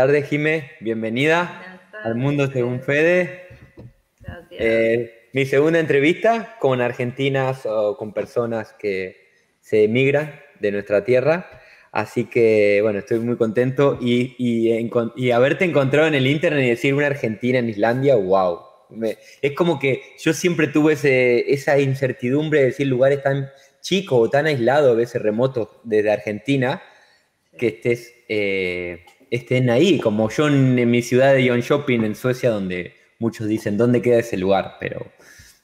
[0.00, 0.70] buenas tardes, Jime.
[0.80, 3.48] Bienvenida al Mundo Según Fede.
[4.18, 4.48] Gracias.
[4.58, 9.28] Eh, mi segunda entrevista con argentinas o con personas que
[9.60, 11.50] se emigran de nuestra tierra.
[11.92, 16.94] Así que, bueno, estoy muy contento y, y, haberte encontrado en el internet y decir
[16.94, 18.60] una argentina en Islandia, wow.
[19.42, 20.94] es como que yo siempre tuve
[21.52, 23.50] esa incertidumbre de decir lugares tan
[23.82, 26.80] chicos o tan aislados, a veces remotos desde Argentina,
[27.58, 32.50] que estés, eh, estén ahí, como yo en, mi ciudad de John Shopping en Suecia,
[32.50, 34.76] donde muchos dicen, ¿dónde queda ese lugar?
[34.80, 35.06] Pero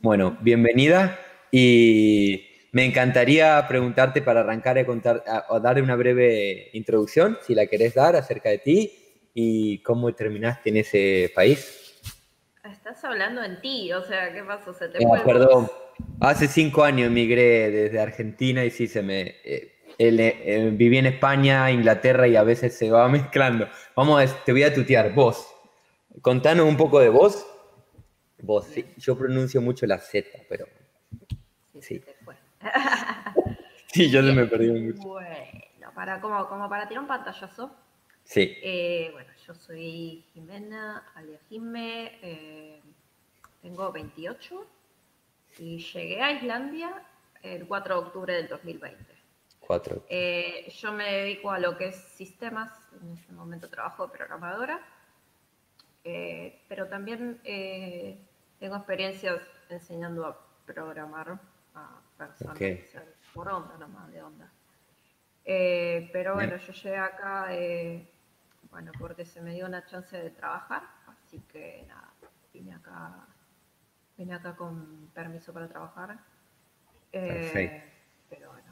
[0.01, 1.19] bueno, bienvenida
[1.51, 7.67] y me encantaría preguntarte para arrancar a contar, o dar una breve introducción, si la
[7.67, 8.93] querés dar, acerca de ti
[9.35, 12.01] y cómo terminaste en ese país.
[12.71, 14.73] Estás hablando en ti, o sea, ¿qué pasó?
[14.73, 15.69] ¿Se te ah, perdón,
[16.21, 19.37] hace cinco años emigré desde Argentina y sí se me...
[19.45, 23.69] Eh, eh, viví en España, Inglaterra y a veces se va mezclando.
[23.95, 25.49] Vamos, a, te voy a tutear, vos.
[26.23, 27.47] Contanos un poco de vos.
[28.43, 30.67] Vos, sí, yo pronuncio mucho la Z, pero...
[31.81, 32.03] Sí.
[33.87, 35.03] sí, yo se me perdí mucho.
[35.03, 37.75] Bueno, para, como, como para tirar un pantallazo.
[38.25, 38.57] Sí.
[38.63, 42.83] Eh, bueno, yo soy Jimena, alias Jime, eh,
[43.63, 44.67] tengo 28
[45.59, 47.03] y llegué a Islandia
[47.43, 49.16] el 4 de octubre del 2020.
[49.67, 50.05] 4.
[50.09, 52.71] Eh, yo me dedico a lo que es sistemas,
[53.03, 54.81] en este momento trabajo de programadora,
[56.69, 57.41] pero también
[58.61, 61.39] tengo experiencias enseñando a programar
[61.75, 62.59] a personas,
[63.35, 64.51] por onda nomás, de onda.
[65.45, 68.11] Eh, pero bueno, yo llegué acá, eh,
[68.71, 72.13] bueno, porque se me dio una chance de trabajar, así que nada,
[72.53, 73.27] vine acá,
[74.17, 76.19] vine acá con permiso para trabajar.
[77.13, 77.85] Eh,
[78.29, 78.66] pero bueno,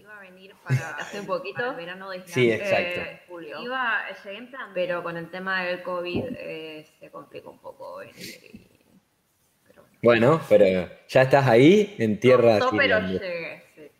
[0.00, 3.00] iba a venir para hace un poquito, el verano de sí, exacto.
[3.28, 3.62] julio.
[3.62, 6.24] Iba, llegué en plan, pero con el tema del COVID
[6.98, 8.70] se complicó un poco venir
[10.02, 10.64] bueno, pero
[11.08, 12.58] ya estás ahí en tierra.
[12.58, 13.00] No, pero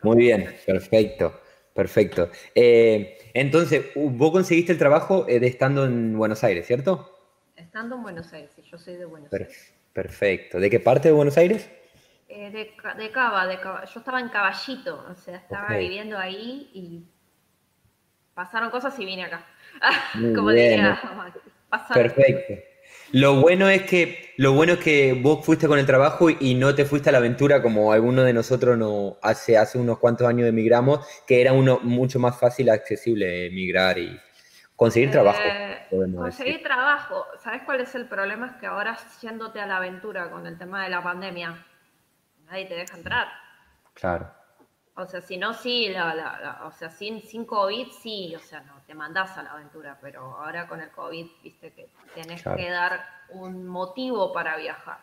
[0.01, 1.39] Muy bien, perfecto,
[1.73, 2.29] perfecto.
[2.55, 7.17] Eh, entonces, vos conseguiste el trabajo eh, de estando en Buenos Aires, ¿cierto?
[7.55, 9.73] Estando en Buenos Aires, yo soy de Buenos Aires.
[9.93, 10.59] Perfecto.
[10.59, 11.69] ¿De qué parte de Buenos Aires?
[12.33, 16.69] Eh, de, de, Cava, de Cava, Yo estaba en Caballito, o sea, estaba viviendo ahí
[16.73, 17.03] y
[18.33, 19.45] pasaron cosas y vine acá.
[20.33, 20.97] Como diría,
[21.93, 22.53] Perfecto.
[23.11, 26.73] Lo bueno es que lo bueno es que vos fuiste con el trabajo y no
[26.73, 30.47] te fuiste a la aventura como algunos de nosotros no hace hace unos cuantos años
[30.47, 34.17] emigramos, que era uno mucho más fácil accesible emigrar y
[34.77, 35.39] conseguir trabajo.
[35.43, 38.47] Eh, conseguir trabajo, ¿sabes cuál es el problema?
[38.47, 41.65] Es que ahora yéndote a la aventura con el tema de la pandemia,
[42.51, 43.27] nadie te deja entrar.
[43.93, 44.31] Claro.
[44.95, 48.81] O sea, si no, sí, la, o sea, sin, sin COVID, sí, o sea, no,
[48.85, 53.03] te mandás a la aventura, pero ahora con el COVID, viste que tenés que dar
[53.29, 54.99] un motivo para viajar.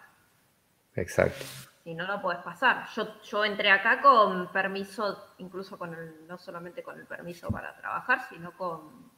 [0.95, 1.45] Exacto.
[1.83, 2.87] Si no, lo podés pasar.
[2.95, 7.75] Yo, yo entré acá con permiso, incluso con el, no solamente con el permiso para
[7.75, 9.11] trabajar, sino con,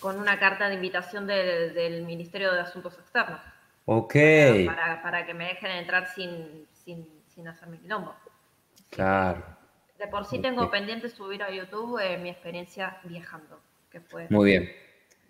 [0.00, 3.40] con una carta de invitación del, Ministerio de Asuntos Externos.
[3.84, 4.14] Ok.
[4.66, 8.14] Para, para, que me dejen entrar sin, sin, sin hacerme quilombo.
[8.88, 9.44] Claro.
[9.98, 13.60] De por sí tengo pendiente subir a YouTube eh, mi experiencia viajando,
[13.90, 14.26] que fue...
[14.30, 14.70] Muy bien.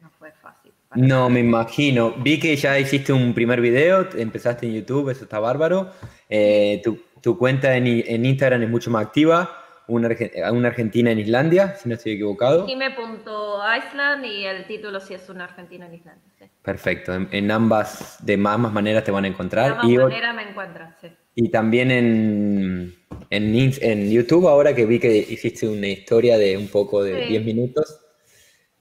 [0.01, 0.73] No fue fácil.
[0.95, 2.13] No, me imagino.
[2.13, 5.91] Vi que ya hiciste un primer video, empezaste en YouTube, eso está bárbaro.
[6.29, 7.87] Eh, tu, cuenta en,
[8.25, 9.65] Instagram es mucho más activa.
[9.89, 10.11] Una,
[10.53, 12.67] una, Argentina en Islandia, si no estoy equivocado.
[12.69, 16.29] Island y el título sí es una Argentina en Islandia.
[16.63, 19.73] Perfecto, en, ambas, de ambas maneras te van a encontrar.
[19.73, 21.11] De ambas maneras me encuentran, sí.
[21.41, 22.97] Y también en,
[23.31, 28.01] en, YouTube, ahora que vi que hiciste una historia de un poco de 10 minutos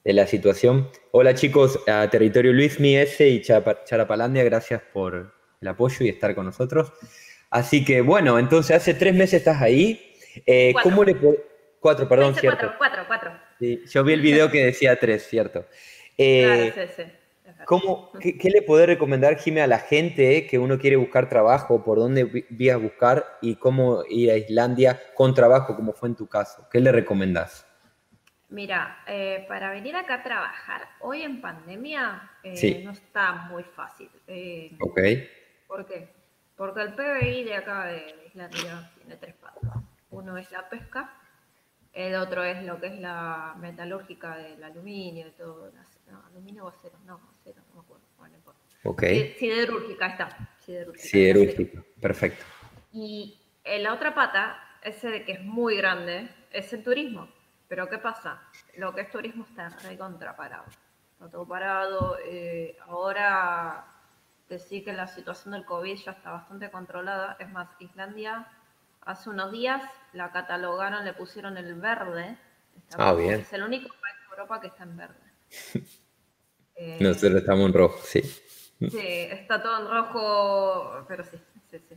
[0.03, 0.89] de la situación.
[1.11, 6.47] Hola chicos, a Territorio Luis S y Charapalandia, gracias por el apoyo y estar con
[6.47, 6.91] nosotros.
[7.51, 10.15] Así que bueno, entonces hace tres meses estás ahí.
[10.47, 11.15] Eh, ¿Cómo le
[11.79, 12.73] Cuatro, perdón, cierto.
[12.79, 15.67] Cuatro, cuatro, yo vi el video que decía tres, cierto.
[16.17, 17.16] Eh, claro, sí, sí.
[17.67, 21.83] ¿Cómo, qué, le puede recomendar, Jimé, a la gente eh, que uno quiere buscar trabajo?
[21.83, 23.25] ¿Por dónde vías buscar?
[23.41, 26.65] ¿Y cómo ir a Islandia con trabajo, como fue en tu caso?
[26.71, 27.67] ¿Qué le recomendás?
[28.47, 34.09] Mira, eh, para venir acá a trabajar, hoy en pandemia eh, no está muy fácil.
[34.79, 34.99] ok.
[35.67, 36.07] ¿Por qué?
[36.55, 39.83] Porque el PBI de acá de Islandia tiene tres patas.
[40.11, 41.13] Uno es la pesca,
[41.91, 45.69] el otro es lo que es la metalúrgica del aluminio y todo.
[46.09, 48.05] No, aluminio o acero, no, acero, no me acuerdo.
[48.17, 48.59] Bueno, no importa.
[48.83, 49.03] Ok.
[49.37, 50.49] Siderúrgica, está.
[50.59, 51.07] Siderúrgica.
[51.07, 52.45] Siderúrgica, perfecto.
[52.91, 57.29] Y la otra pata, ese de que es muy grande, es el turismo.
[57.67, 58.41] pero ¿qué pasa?
[58.77, 60.65] Lo que es turismo está re contraparado.
[61.13, 62.17] Está todo parado.
[62.25, 63.85] Eh, ahora
[64.47, 67.35] decir que la situación del COVID ya está bastante controlada.
[67.39, 68.47] Es más, Islandia
[69.01, 69.81] hace unos días
[70.13, 72.37] la catalogaron, le pusieron el verde.
[72.97, 73.41] ah, bien.
[73.41, 75.26] Es el único país de Europa que está en verde.
[76.75, 78.21] Eh, Nosotros estamos en rojo, sí.
[78.21, 81.37] Sí, está todo en rojo, pero sí,
[81.69, 81.95] sí, sí.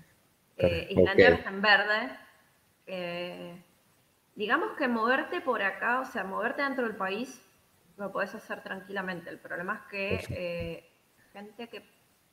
[0.56, 2.18] Eh, Islandia está en verde.
[2.86, 3.62] Eh,
[4.34, 7.40] digamos que moverte por acá, o sea, moverte dentro del país,
[7.96, 9.30] lo puedes hacer tranquilamente.
[9.30, 10.90] El problema es que eh,
[11.32, 11.84] gente que,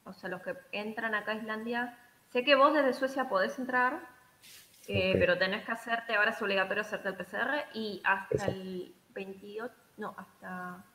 [0.05, 1.97] o sea, los que entran acá a Islandia,
[2.31, 3.99] sé que vos desde Suecia podés entrar,
[4.87, 9.73] eh, pero tenés que hacerte, ahora es obligatorio hacerte el PCR y hasta el 28,
[9.97, 10.85] no, hasta,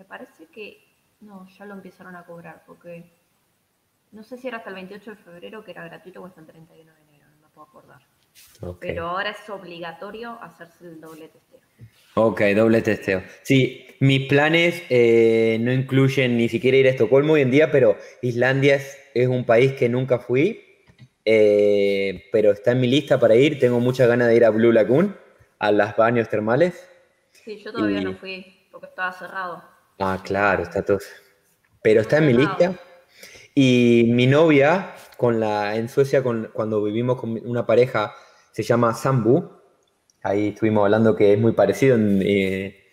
[0.00, 0.82] me parece que,
[1.20, 3.04] no, ya lo empezaron a cobrar, porque
[4.12, 6.46] no sé si era hasta el 28 de febrero que era gratuito o hasta el
[6.46, 8.00] 31 de enero, no me puedo acordar.
[8.80, 11.60] Pero ahora es obligatorio hacerse el doble testeo.
[12.14, 13.22] Ok, doble testeo.
[13.42, 17.98] Sí, mis planes eh, no incluyen ni siquiera ir a Estocolmo hoy en día, pero
[18.22, 20.64] Islandia es, es un país que nunca fui,
[21.26, 23.58] eh, pero está en mi lista para ir.
[23.58, 25.14] Tengo muchas ganas de ir a Blue Lagoon,
[25.58, 26.88] a las baños termales.
[27.32, 29.69] Sí, yo todavía no fui porque estaba cerrado.
[30.00, 30.98] Ah, claro, está todo.
[31.82, 32.74] Pero está en mi lista.
[33.54, 38.14] Y mi novia, con la, en Suecia, con, cuando vivimos con una pareja,
[38.50, 39.50] se llama Sambu.
[40.22, 42.84] Ahí estuvimos hablando que es muy parecido en, eh,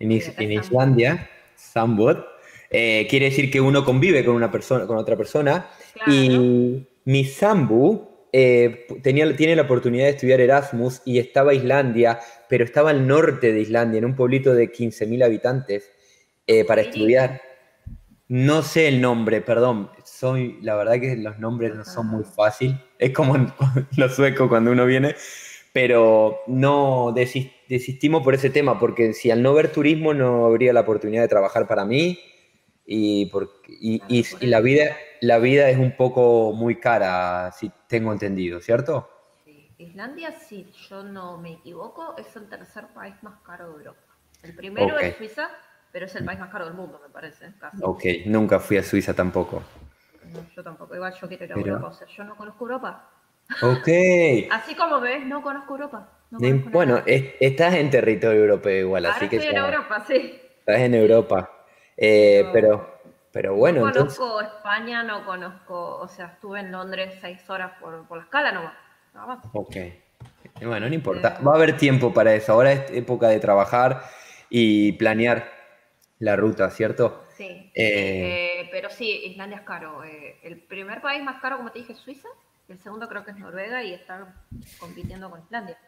[0.00, 2.16] en, Islandia, Sambud.
[2.70, 5.68] Eh, quiere decir que uno convive con una persona, con otra persona.
[6.06, 12.18] Y mi Sambu eh, tenía, tiene la oportunidad de estudiar Erasmus y estaba en Islandia,
[12.48, 15.90] pero estaba al norte de Islandia, en un pueblito de 15.000 habitantes,
[16.66, 17.40] para estudiar.
[18.28, 19.90] No sé el nombre, perdón.
[20.04, 22.76] Soy, la verdad que los nombres no son muy fáciles.
[22.98, 23.52] Es como en,
[23.96, 25.14] los suecos cuando uno viene.
[25.72, 30.80] Pero no desistimos por ese tema, porque si al no ver turismo no habría la
[30.80, 32.18] oportunidad de trabajar para mí.
[32.86, 33.30] Y,
[33.68, 39.10] y, la, vida, la vida es un poco muy cara, si tengo entendido, ¿cierto?
[39.44, 39.72] Sí.
[39.78, 44.00] Islandia, si yo no me equivoco, es el tercer país más caro de Europa.
[44.44, 45.50] El primero es Suiza,
[45.96, 47.54] pero es el país más caro del mundo, me parece.
[47.58, 47.78] Casi.
[47.80, 49.62] Ok, nunca fui a Suiza tampoco.
[50.30, 53.08] No, yo tampoco, igual yo quiero ir a Europa, o sea, yo no conozco Europa.
[53.62, 53.88] Ok.
[54.50, 56.10] así como ves, no conozco Europa.
[56.28, 59.48] bueno, estás en territorio europeo igual, Ahora así estoy que...
[59.48, 60.38] en Europa, sí.
[60.58, 61.50] Estás en Europa.
[61.96, 63.00] Eh, pero,
[63.32, 68.06] pero bueno, No conozco España, no conozco, o sea, estuve en Londres seis horas por,
[68.06, 68.74] por la escala nomás.
[69.14, 69.38] Nada más.
[69.54, 69.76] Ok.
[70.60, 71.38] Bueno, no importa.
[71.40, 72.52] Va a haber tiempo para eso.
[72.52, 74.02] Ahora es época de trabajar
[74.50, 75.55] y planear
[76.18, 77.24] la ruta, ¿cierto?
[77.36, 80.02] Sí, eh, eh, pero sí, Islandia es caro.
[80.04, 82.28] Eh, el primer país más caro, como te dije, es Suiza.
[82.68, 84.34] El segundo creo que es Noruega y está
[84.78, 85.78] compitiendo con Islandia.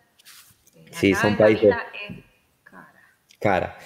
[0.92, 1.74] sí, son países.
[2.08, 2.24] Es
[2.62, 2.92] cara.
[3.40, 3.78] Cara.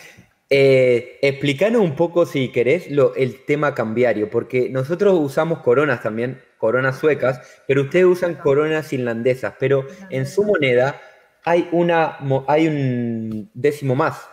[0.50, 6.98] explícanos un poco, si querés, lo, el tema cambiario, porque nosotros usamos coronas también, coronas
[6.98, 11.00] suecas, pero ustedes usan coronas irlandesas, pero en su moneda
[11.44, 14.28] hay, una, hay un décimo más,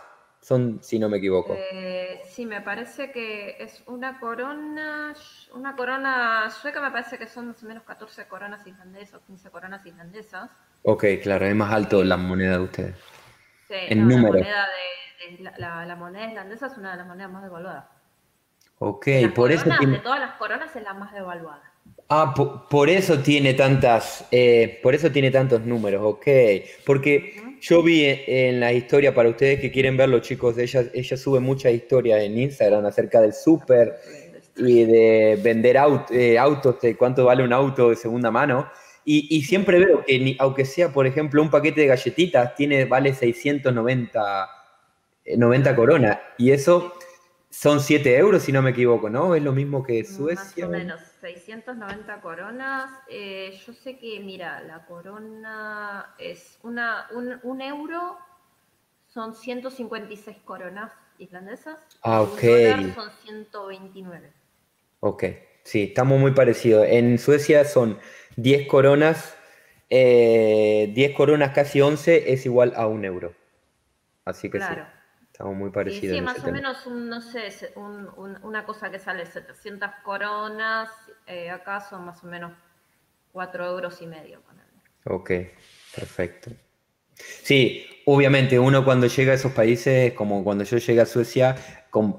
[0.50, 1.54] son, si no me equivoco.
[1.56, 5.14] Eh, sí, me parece que es una corona,
[5.54, 9.50] una corona sueca, me parece que son más o menos 14 coronas islandesas o 15
[9.50, 10.50] coronas islandesas.
[10.82, 12.96] Ok, claro, es más alto la moneda de ustedes.
[13.68, 14.22] Sí, en número.
[14.22, 14.66] La moneda,
[15.28, 17.84] de, la, moneda islandesa es una de las monedas más devaluadas.
[18.80, 19.70] Ok, por eso...
[19.70, 21.62] De todas las coronas es la más devaluada.
[22.08, 26.26] Ah, por, eso tiene tantas, eh, por eso tiene tantos números, ok.
[26.84, 31.40] Porque yo vi en la historia, para ustedes que quieren verlo, chicos, ella, ella sube
[31.40, 33.96] muchas historias en Instagram acerca del súper
[34.56, 35.76] y de vender
[36.10, 38.68] eh, autos, de cuánto vale un auto de segunda mano.
[39.04, 44.48] Y, siempre veo que, aunque sea, por ejemplo, un paquete de galletitas, tiene, vale 690
[45.36, 46.18] 90 coronas.
[46.38, 46.94] Y eso
[47.48, 49.34] son 7 euros, si no me equivoco, ¿no?
[49.34, 50.66] Es lo mismo que Suecia.
[50.66, 52.90] Más o menos, 690 coronas.
[53.08, 57.08] Eh, yo sé que, mira, la corona es una,
[57.42, 58.18] un, euro,
[59.08, 61.78] son 156 coronas islandesas.
[62.02, 62.42] Ah, ok.
[62.78, 64.32] Un son 129.
[65.00, 65.24] Ok,
[65.64, 66.86] sí, estamos muy parecidos.
[66.88, 67.98] En Suecia son
[68.36, 69.36] 10 coronas,
[69.88, 73.34] 10 eh, coronas casi 11 es igual a un euro.
[74.24, 74.84] Así que claro.
[74.84, 74.99] sí.
[75.40, 76.18] Estamos muy parecidos.
[76.18, 80.90] Sí, más o menos, no sé, una cosa que sale 700 coronas,
[81.26, 82.52] eh, acá son más o menos
[83.32, 84.42] 4 euros y medio.
[85.06, 85.30] Ok,
[85.96, 86.50] perfecto.
[87.14, 91.56] Sí, obviamente uno cuando llega a esos países, como cuando yo llegué a Suecia,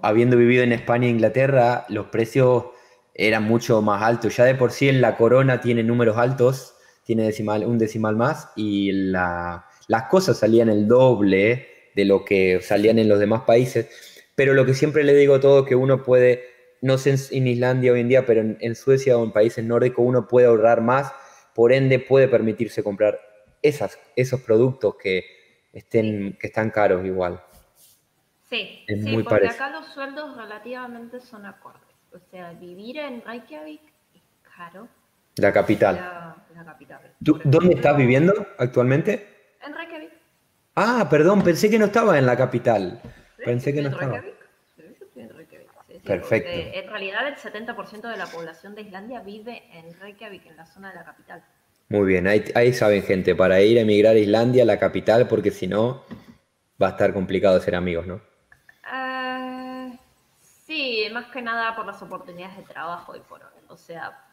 [0.02, 2.70] habiendo vivido en España e Inglaterra, los precios
[3.14, 4.36] eran mucho más altos.
[4.36, 6.74] Ya de por sí en la corona tiene números altos,
[7.04, 9.64] tiene decimal, un decimal más, y las
[10.10, 13.90] cosas salían el doble de lo que salían en los demás países.
[14.36, 16.44] Pero lo que siempre le digo a todos que uno puede,
[16.82, 20.28] no sé en Islandia hoy en día, pero en, Suecia o en países nórdicos uno
[20.28, 21.14] puede ahorrar más,
[21.54, 23.20] por ende puede permitirse comprar
[23.62, 25.26] esas, esos productos que,
[25.74, 27.42] estén, que están caros igual.
[28.50, 31.82] Sí, sí porque acá los sueldos relativamente son acordes.
[32.14, 33.82] O sea, vivir en Reykjavik
[34.14, 34.90] es caro.
[35.38, 35.96] La capital.
[36.54, 37.00] La, capital.
[37.20, 39.56] ¿Dónde estás viviendo actualmente?
[39.66, 39.91] En Reykjavik.
[40.76, 43.02] Ah, perdón, pensé que no estaba en la capital.
[43.44, 44.22] pensé que no estaba.
[46.04, 46.50] Perfecto.
[46.52, 50.90] En realidad el 70% de la población de Islandia vive en Reykjavik, en la zona
[50.90, 51.44] de la capital.
[51.90, 55.68] Muy bien, ahí, saben gente, para ir a emigrar a Islandia, la capital, porque si
[55.68, 56.06] no
[56.82, 58.22] va a estar complicado ser amigos, ¿no?
[58.92, 60.00] Eh,
[60.40, 64.26] sí, más que nada por las oportunidades de trabajo y por O sea,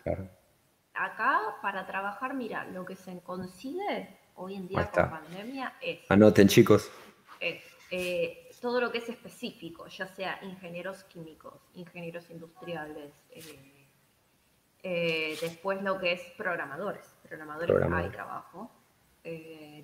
[0.95, 6.11] acá para trabajar, mira, lo que se consigue hoy en día con pandemia es...
[6.11, 6.91] Anoten, chicos.
[7.41, 13.89] Es eh, todo lo que es específico, ya sea ingenieros químicos, ingenieros industriales, eh,
[14.83, 17.07] eh, después lo que es programadores.
[17.23, 18.71] Programadores hay trabajo.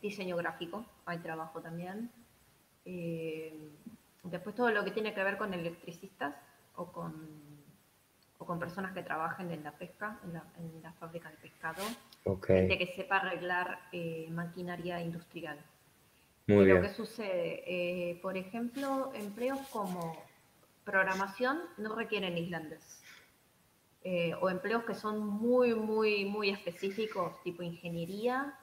[0.01, 2.11] diseño gráfico hay trabajo también.
[4.23, 6.35] después todo lo que tiene que ver con electricistas
[6.77, 7.54] o con
[8.39, 11.83] o con personas que trabajen en la pesca, en la, en fábrica de pescado,
[12.47, 15.59] gente que sepa arreglar eh, maquinaria industrial.
[16.47, 20.23] Muy Lo que sucede, eh, por ejemplo, empleos como
[20.85, 23.03] programación no requieren islandés.
[24.03, 28.59] Eh, o empleos que son muy, muy, muy específicos, tipo ingeniería,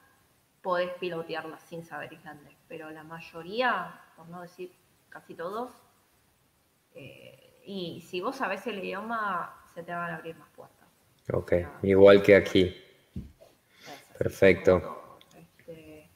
[0.61, 2.55] podés pilotearlas sin saber islandés.
[2.67, 4.71] Pero la mayoría, por no decir
[5.09, 5.71] casi todos,
[7.65, 10.87] y si vos sabés el idioma, se te van a abrir más puertas.
[11.33, 12.75] Ok, igual que aquí.
[14.17, 15.17] Perfecto.
[15.35, 16.09] Este,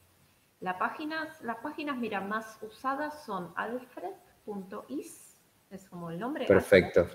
[0.60, 6.46] la páginas, las páginas, mira, más usadas son alfred.is, es como el nombre.
[6.46, 7.08] Perfecto.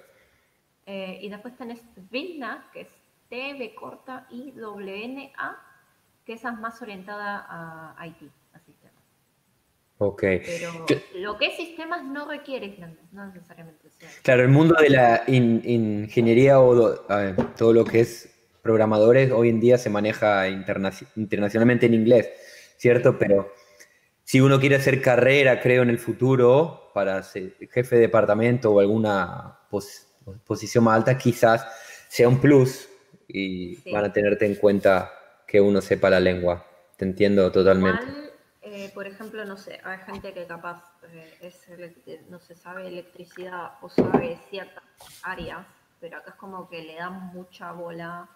[0.86, 2.88] Eh, y después tenés Vilna, que es
[3.28, 5.56] T, corta, I, W, N, A,
[6.24, 7.46] que esa es más orientada
[7.96, 8.39] a IT, a sistemas.
[10.02, 10.22] Ok.
[10.22, 12.74] Pero lo que es sistemas no requiere
[13.12, 13.90] no necesariamente.
[14.22, 16.94] Claro, el mundo de la ingeniería o
[17.56, 22.30] todo lo que es programadores hoy en día se maneja internacionalmente en inglés,
[22.78, 23.18] ¿cierto?
[23.18, 23.52] Pero
[24.24, 28.80] si uno quiere hacer carrera, creo, en el futuro, para ser jefe de departamento o
[28.80, 29.58] alguna
[30.46, 31.66] posición más alta, quizás
[32.08, 32.88] sea un plus
[33.28, 35.12] y van a tenerte en cuenta
[35.46, 36.66] que uno sepa la lengua.
[36.96, 38.29] Te entiendo totalmente.
[38.62, 43.88] Eh, por ejemplo, no sé, hay gente que capaz eh, no se sabe electricidad o
[43.88, 44.84] sabe ciertas
[45.22, 45.66] áreas,
[45.98, 48.28] pero acá es como que le dan mucha bola.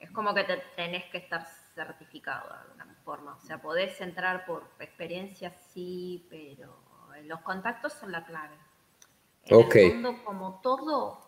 [0.00, 3.36] Es como que te tenés que estar certificado de alguna forma.
[3.36, 6.76] O sea, podés entrar por experiencia, sí, pero
[7.24, 8.56] los contactos son la clave.
[9.44, 11.20] En el mundo, como todo,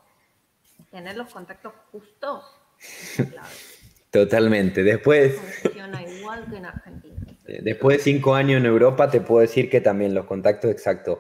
[0.90, 2.44] tener los contactos justos
[2.78, 3.54] es la clave.
[4.10, 4.84] Totalmente.
[4.84, 5.40] Después.
[5.62, 7.23] Funciona igual que en Argentina.
[7.46, 11.18] Eh, después de cinco años en Europa, te puedo decir que también los contactos exactos.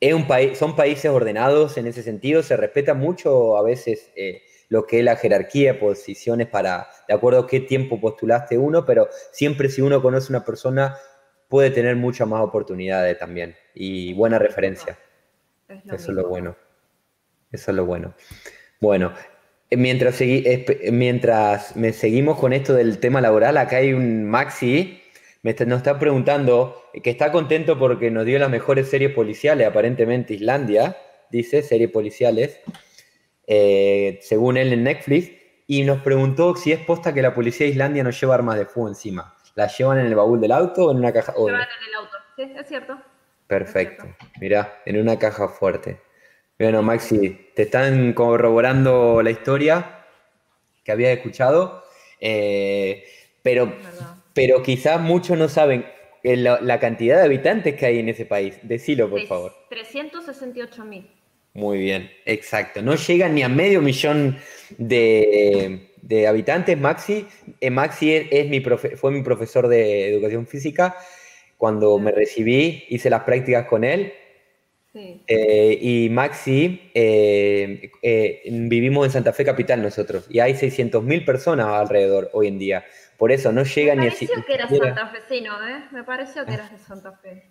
[0.00, 4.42] Es un país, son países ordenados en ese sentido, se respeta mucho a veces eh,
[4.68, 9.08] lo que es la jerarquía posiciones para, de acuerdo a qué tiempo postulaste uno, pero
[9.32, 10.96] siempre si uno conoce a una persona
[11.48, 14.98] puede tener muchas más oportunidades también y buena referencia.
[15.68, 16.56] Eso es lo bueno.
[17.52, 18.14] Eso es lo bueno.
[18.80, 19.14] Bueno,
[19.70, 20.20] eh, mientras,
[20.90, 25.03] mientras me seguimos con esto del tema laboral, acá hay un Maxi
[25.44, 30.96] nos está preguntando que está contento porque nos dio las mejores series policiales, aparentemente Islandia,
[31.30, 32.60] dice, series policiales,
[33.46, 35.32] eh, según él en Netflix,
[35.66, 38.64] y nos preguntó si es posta que la policía de Islandia no lleva armas de
[38.64, 39.34] fuego encima.
[39.54, 41.34] ¿La llevan en el baúl del auto o en una caja?
[41.34, 42.98] Llevan en el auto, sí, es cierto.
[43.46, 44.04] Perfecto,
[44.40, 46.00] mira, en una caja fuerte.
[46.58, 50.06] Bueno, Maxi, te están corroborando la historia
[50.82, 51.84] que había escuchado,
[52.20, 53.04] eh,
[53.42, 53.72] pero
[54.34, 55.86] pero quizás muchos no saben
[56.24, 58.56] eh, la, cantidad de habitantes que hay en ese país.
[58.62, 59.52] Decilo, por favor.
[59.70, 61.06] 368 mil.
[61.52, 62.82] Muy bien, exacto.
[62.82, 64.38] No llegan ni a medio millón
[64.76, 65.86] de,
[66.26, 66.76] habitantes.
[66.76, 67.26] Maxi,
[67.60, 70.96] eh, Maxi es, mi fue mi profesor de educación física.
[71.56, 74.12] Cuando me recibí, hice las prácticas con él.
[74.92, 75.20] Sí.
[75.26, 76.90] Eh, y Maxi,
[78.50, 82.84] vivimos en Santa Fe Capital nosotros, y hay 600.000 personas alrededor hoy en día.
[83.18, 84.10] Por eso no llega ni a...
[84.10, 85.84] Me pareció que eras santafesino, ¿eh?
[85.90, 87.50] Me pareció que eras de Santa Fe.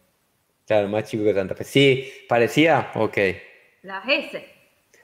[0.66, 1.64] Claro, más chico que Santa Fe.
[1.64, 3.18] Sí, parecía, ok.
[3.84, 4.46] Las S.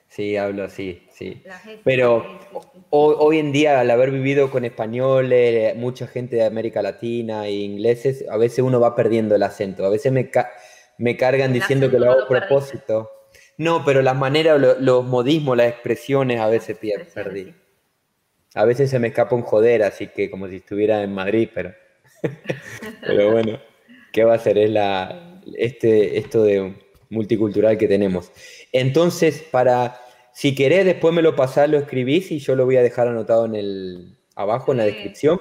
[0.08, 1.44] Sí, hablo así, sí.
[1.84, 2.39] Pero
[2.89, 8.25] hoy, en día, al haber vivido con españoles, mucha gente de América Latina e ingleses,
[8.28, 9.86] a veces uno va perdiendo el acento.
[9.86, 10.32] A veces me,
[10.98, 13.12] me cargan diciendo que lo hago a propósito.
[13.58, 16.78] No, pero las maneras, los, modismos, las expresiones a veces
[17.13, 17.54] perdí.
[18.56, 21.74] A veces se me escapa un joder, así que como si estuviera en Madrid, pero,
[23.01, 23.60] pero bueno,
[24.12, 24.58] ¿qué va a ser?
[24.58, 26.74] Es la, este, esto de
[27.10, 28.32] multicultural que tenemos.
[28.72, 30.00] Entonces, para,
[30.34, 33.46] si querés, después me lo pasás, lo escribís y yo lo voy a dejar anotado
[33.46, 35.39] en el, abajo en la descripción.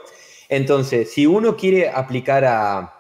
[0.49, 2.95] Entonces, si uno quiere aplicar a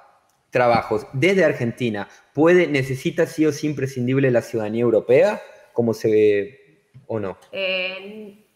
[0.51, 6.83] trabajos desde Argentina, puede, necesita sí o sí imprescindible la ciudadanía europea, como se ve
[7.07, 7.39] o no.
[7.53, 8.48] Eh,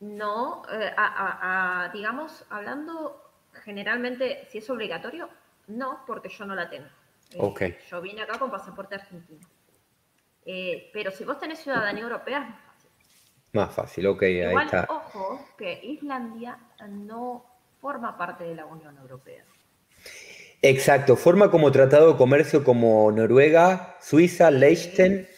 [0.00, 0.92] no, eh,
[1.92, 3.22] digamos, hablando
[3.52, 5.28] generalmente, si es obligatorio,
[5.68, 6.88] no, porque yo no la tengo.
[7.32, 9.46] Eh, yo vine acá con pasaporte argentino.
[10.92, 12.90] pero si vos tenés ciudadanía europea, es más fácil.
[13.52, 14.86] Más fácil, ok, ahí está.
[14.88, 16.58] Ojo, que Islandia
[16.88, 17.44] no
[17.80, 19.44] forma parte de la Unión Europea.
[20.62, 25.28] Exacto, forma como tratado de comercio como Noruega, Suiza, Liechtenstein,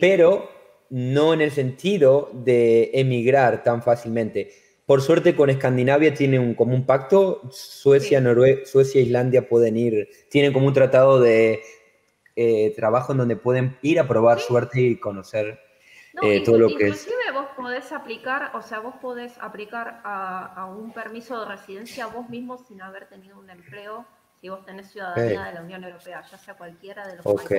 [0.00, 0.50] pero
[0.94, 4.52] no en el sentido de emigrar tan fácilmente.
[4.86, 9.76] Por suerte con Escandinavia tienen un, como un pacto, Suecia, Noruega, Suecia e Islandia pueden
[9.76, 11.62] ir, tienen como un tratado de
[12.36, 15.58] eh, trabajo en donde pueden ir a probar suerte y conocer
[16.22, 17.02] eh, todo lo que es.
[17.02, 22.06] Inclusive vos podés aplicar, o sea, vos podés aplicar a, a un permiso de residencia
[22.06, 24.06] vos mismo sin haber tenido un empleo
[24.44, 27.50] si vos tenés ciudadanía de la Unión Europea, ya sea cualquiera de los Ok,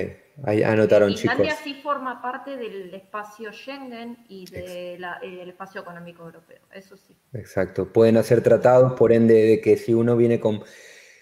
[0.43, 1.33] ahí anotaron chicos.
[1.33, 7.17] Islandia sí forma parte del espacio Schengen y del espacio económico europeo, eso sí.
[7.33, 10.63] Exacto, pueden hacer tratados, por ende, de que si uno viene con,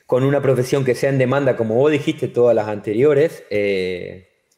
[0.06, 4.50] con una profesión que sea en demanda, como vos dijiste todas las anteriores, eh,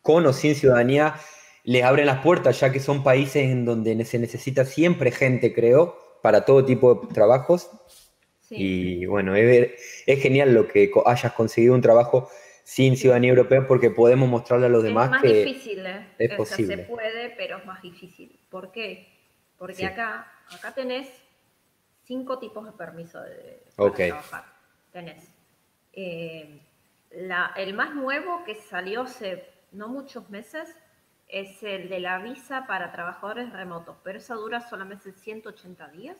[0.00, 1.16] con o sin ciudadanía,
[1.64, 5.98] les abren las puertas, ya que son países en donde se necesita siempre gente, creo,
[6.22, 7.68] para todo tipo de trabajos
[8.56, 9.72] y bueno, es,
[10.06, 12.30] genial lo que hayas conseguido un trabajo
[12.62, 16.06] sin ciudadanía europea porque podemos mostrarle a los demás más que difícil, ¿eh?
[16.18, 16.76] es posible.
[16.76, 18.38] se puede, pero es más difícil.
[18.48, 19.08] ¿Por qué?
[19.58, 21.08] Porque acá, acá tenés
[22.04, 24.44] cinco tipos de permiso de, para trabajar.
[24.92, 25.34] Tenés
[25.92, 26.60] eh,
[27.10, 30.74] el más nuevo que salió hace no muchos meses
[31.28, 36.16] es el de la visa para trabajadores remotos, pero esa dura solamente 180 días.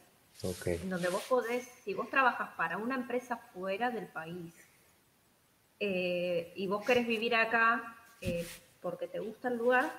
[0.82, 4.54] En donde vos podés, si vos trabajas para una empresa fuera del país
[5.80, 8.46] eh, y vos querés vivir acá eh,
[8.80, 9.90] porque te gusta el lugar,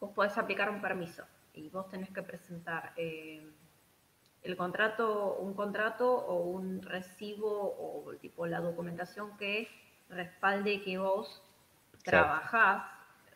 [0.00, 1.24] vos podés aplicar un permiso.
[1.54, 3.44] Y vos tenés que presentar eh,
[4.42, 9.68] el contrato, un contrato o un recibo o tipo la documentación que
[10.08, 11.42] respalde que vos
[12.02, 12.84] trabajás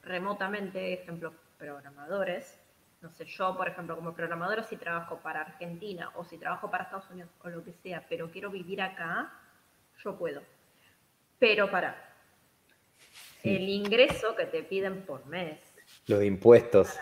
[0.02, 2.58] remotamente, ejemplo, programadores,
[3.04, 6.84] no sé, yo, por ejemplo, como programadora, si trabajo para Argentina o si trabajo para
[6.84, 9.30] Estados Unidos o lo que sea, pero quiero vivir acá,
[10.02, 10.40] yo puedo.
[11.38, 12.02] Pero para
[13.42, 15.60] el ingreso que te piden por mes.
[16.06, 16.98] Los impuestos.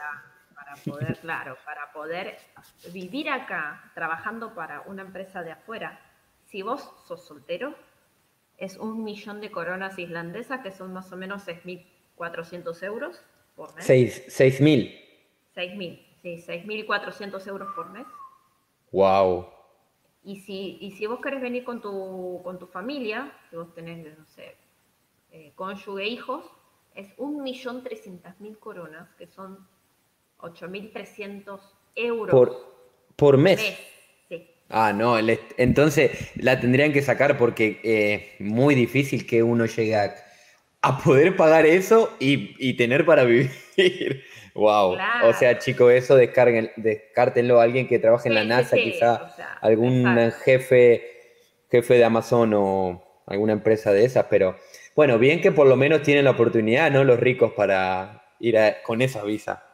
[0.56, 2.36] Para, poder, claro, para poder
[2.92, 6.00] vivir acá trabajando para una empresa de afuera,
[6.46, 7.76] si vos sos soltero,
[8.58, 13.22] es un millón de coronas islandesas, que son más o menos 6.400 euros
[13.54, 13.86] por mes.
[13.86, 15.01] 6.000.
[15.54, 18.06] 6.000, sí, 6.400 euros por mes.
[18.92, 19.46] Wow.
[20.24, 24.18] Y si, y si vos querés venir con tu, con tu familia, si vos tenés,
[24.18, 24.56] no sé,
[25.32, 26.44] eh, cónyuge hijos,
[26.94, 29.66] es 1.300.000 coronas, que son
[30.38, 31.60] 8.300
[31.96, 32.30] euros.
[32.30, 32.76] Por,
[33.16, 33.60] por mes.
[34.28, 34.46] Sí.
[34.68, 39.96] Ah, no, entonces la tendrían que sacar porque es eh, muy difícil que uno llegue
[39.96, 40.14] a,
[40.82, 43.50] a poder pagar eso y, y tener para vivir.
[44.54, 44.98] Wow.
[45.24, 50.04] O sea, chico, eso descarguen, descártenlo a alguien que trabaje en la NASA, quizá algún
[50.44, 51.02] jefe,
[51.70, 54.56] jefe de Amazon o alguna empresa de esas, pero
[54.94, 57.02] bueno, bien que por lo menos tienen la oportunidad, ¿no?
[57.02, 59.64] Los ricos para ir con esa visa.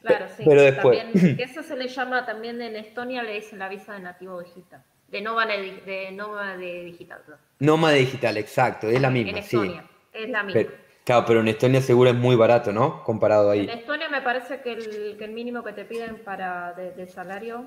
[0.00, 0.42] Claro, sí.
[0.44, 0.98] Pero después.
[1.38, 4.82] eso se le llama también en Estonia, le dicen la visa de nativo digital.
[5.06, 7.22] De nómade, de nómade digital.
[7.60, 9.30] Nómade digital, exacto, es la misma.
[9.30, 10.62] En Estonia, es la misma.
[11.04, 13.02] Claro, pero en Estonia seguro es muy barato, ¿no?
[13.02, 13.60] Comparado ahí.
[13.60, 17.64] En Estonia me parece que el, mínimo que te piden para de, salario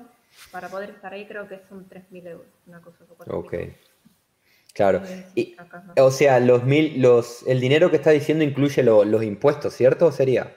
[0.50, 3.54] para poder estar ahí creo que son 3.000 euros, una cosa Ok.
[4.72, 5.02] Claro.
[5.96, 10.12] o sea, los mil, los, el dinero que está diciendo incluye los impuestos, ¿cierto?
[10.12, 10.54] ¿Sería?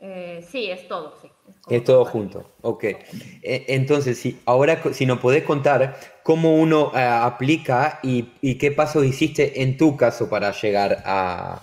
[0.00, 1.30] Eh, sí, es todo, sí.
[1.68, 2.84] Es, todo junto, ok.
[2.84, 8.70] E, entonces, si, ahora si nos podés contar cómo uno eh, aplica y, y, qué
[8.70, 11.62] pasos hiciste en tu caso para llegar a,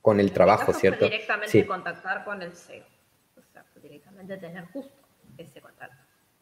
[0.00, 1.04] con el trabajo, ¿cierto?
[1.04, 2.84] Directamente contactar con el CEO.
[3.36, 4.96] O sea, directamente tener justo
[5.36, 5.96] ese contacto.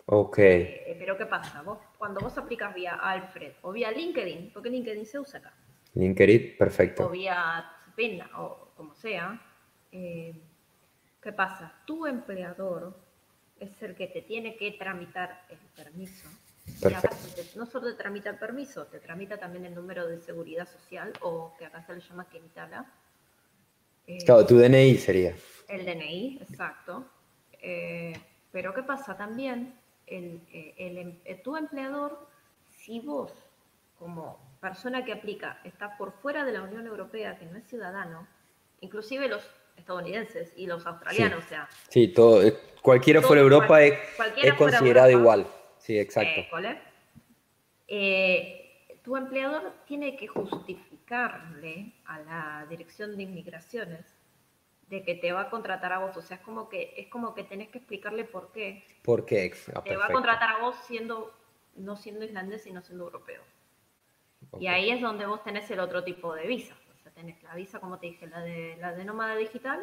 [0.07, 0.39] Ok.
[0.39, 1.63] Eh, pero ¿qué pasa?
[1.63, 5.53] Vos, cuando vos aplicas vía Alfred o vía LinkedIn, porque LinkedIn se usa acá.
[5.95, 7.07] LinkedIn, perfecto.
[7.07, 7.65] O vía
[7.97, 9.41] pena o como sea,
[9.91, 10.33] eh,
[11.27, 11.75] ¿qué pasa?
[11.85, 12.95] Tu empleador
[13.59, 16.29] es el que te tiene que tramitar el permiso.
[17.57, 21.53] no solo te tramita el permiso, te tramita también el número de seguridad social o
[21.59, 22.87] que acá se le llama Quintala.
[24.07, 25.35] Eh, claro, tu DNI sería.
[25.67, 27.11] El DNI, exacto.
[27.61, 28.13] Eh,
[28.53, 29.17] pero ¿qué pasa?
[29.17, 29.75] También
[30.07, 30.41] el,
[30.79, 32.25] el, tu empleador,
[32.71, 33.33] si vos
[33.99, 38.29] como persona que aplica está por fuera de la Unión Europea, que no es ciudadano,
[38.81, 39.43] inclusive los
[39.77, 41.47] estadounidenses y los australianos, sí.
[41.47, 41.69] o sea.
[41.89, 43.99] Sí, todo, eh, cualquiera fuera de Europa es,
[44.43, 45.47] es considerado igual.
[45.79, 46.43] Sí, exacto.
[47.89, 54.17] Eh, tu empleador tiene que justificarle a la Dirección de Inmigraciones
[54.89, 56.17] de que te va a contratar a vos.
[56.17, 58.85] O sea, es como que, es como que tenés que explicarle por qué.
[59.03, 59.53] ¿Por qué?
[59.75, 61.33] Ah, te va a contratar a vos siendo,
[61.77, 63.43] no siendo islandés y no siendo europeo.
[64.59, 66.75] Y ahí es donde vos tenés el otro tipo de visa.
[67.17, 69.81] Tenés la visa, como te dije, la de, la de nómada digital.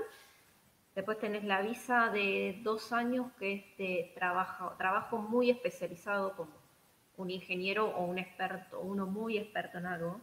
[0.94, 6.54] Después tenés la visa de dos años que es de trabajo, trabajo muy especializado como
[7.18, 10.22] un ingeniero o un experto, uno muy experto en algo.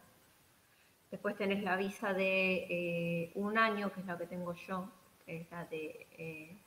[1.10, 4.88] Después tenés la visa de eh, un año, que es la que tengo yo,
[5.26, 6.62] que es la de eh,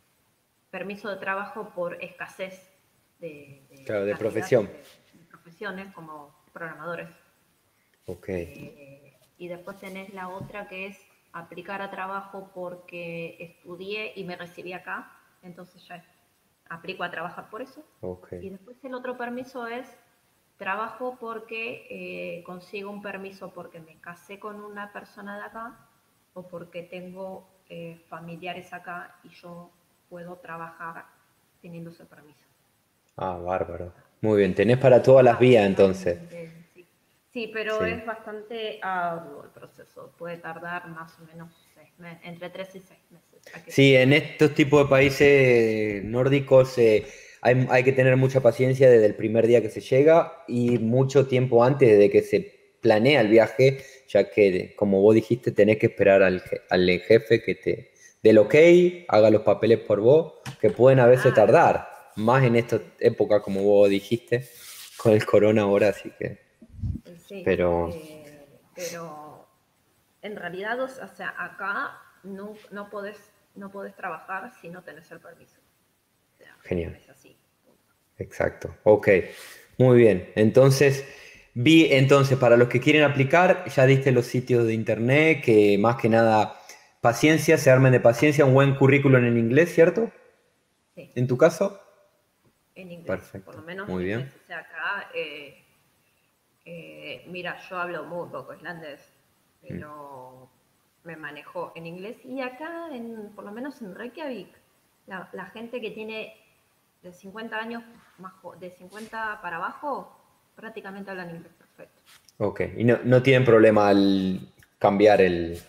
[0.69, 2.69] permiso de trabajo por escasez
[3.19, 4.67] de, de profesión.
[4.67, 7.07] de profesiones como programadores.
[8.07, 8.27] Ok.
[8.27, 9.12] Eh,
[9.43, 10.97] y después tenés la otra que es
[11.33, 16.01] aplicar a trabajo porque estudié y me recibí acá, entonces ya
[16.69, 17.83] aplico a trabajar por eso.
[17.99, 18.45] Okay.
[18.45, 19.85] Y después el otro permiso es
[20.57, 25.77] trabajo porque eh, consigo un permiso porque me casé con una persona de acá
[26.33, 29.71] o porque tengo eh, familiares acá y yo
[30.09, 31.03] puedo trabajar
[31.61, 32.45] teniendo ese permiso.
[33.17, 33.91] Ah, bárbaro.
[34.21, 36.62] Muy bien, tenés para todas las vías entonces.
[37.33, 40.13] Sí, pero es bastante arduo el proceso.
[40.19, 43.41] Puede tardar más o menos seis meses, entre tres y seis meses.
[43.67, 47.07] Sí, en estos tipos de países nórdicos eh,
[47.41, 51.63] hay, que tener mucha paciencia desde el primer día que se llega y mucho tiempo
[51.63, 56.21] antes de que se planea el viaje, ya que, como vos dijiste, tenés que esperar
[56.21, 57.91] al, al jefe que te
[58.21, 58.55] dé el ok,
[59.07, 63.63] haga los papeles por vos, que pueden a veces tardar, más en esta época, como
[63.63, 64.47] vos dijiste,
[64.97, 66.42] con el corona ahora, así que
[67.43, 67.89] pero...
[67.89, 69.47] Eh, pero
[70.21, 73.17] en realidad, o sea, acá no, no, podés,
[73.55, 75.59] no podés trabajar si no tenés el permiso.
[76.63, 76.97] Genial.
[78.17, 78.75] Exacto.
[78.83, 79.09] Ok.
[79.77, 80.31] Muy bien.
[80.35, 81.05] Entonces,
[81.53, 85.97] vi, entonces, para los que quieren aplicar, ya diste los sitios de internet, que más
[85.97, 86.59] que nada,
[87.01, 90.11] paciencia, se armen de paciencia, un buen currículum en inglés, ¿cierto?
[90.95, 91.11] Sí.
[91.15, 91.81] ¿En tu caso?
[92.75, 93.07] En inglés.
[93.07, 93.45] Perfecto.
[93.45, 94.31] Por lo menos Muy bien.
[94.43, 95.62] O sea, acá eh,
[96.65, 99.01] eh, mira, yo hablo muy poco islandés,
[99.61, 100.49] pero
[101.03, 102.17] me manejo en inglés.
[102.23, 104.49] Y acá, en, por lo menos en Reykjavik,
[105.07, 106.33] la, gente que tiene
[107.01, 107.83] de 50 años,
[108.17, 110.17] más, de 50 para abajo,
[110.55, 112.01] prácticamente hablan inglés perfecto.
[112.37, 114.39] Ok, y no, no tienen problema al
[114.79, 115.59] cambiar el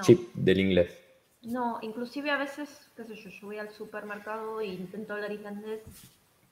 [0.00, 1.00] chip del inglés.
[1.42, 5.82] No, inclusive a veces, qué sé yo, yo voy al supermercado e intento hablar islandés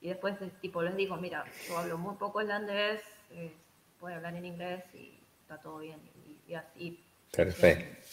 [0.01, 3.51] y después tipo les digo, mira, yo hablo muy poco islandés, eh,
[4.03, 5.97] puede hablar en inglés y está todo bien.
[6.45, 7.01] Y, así.
[7.31, 8.05] Perfecto.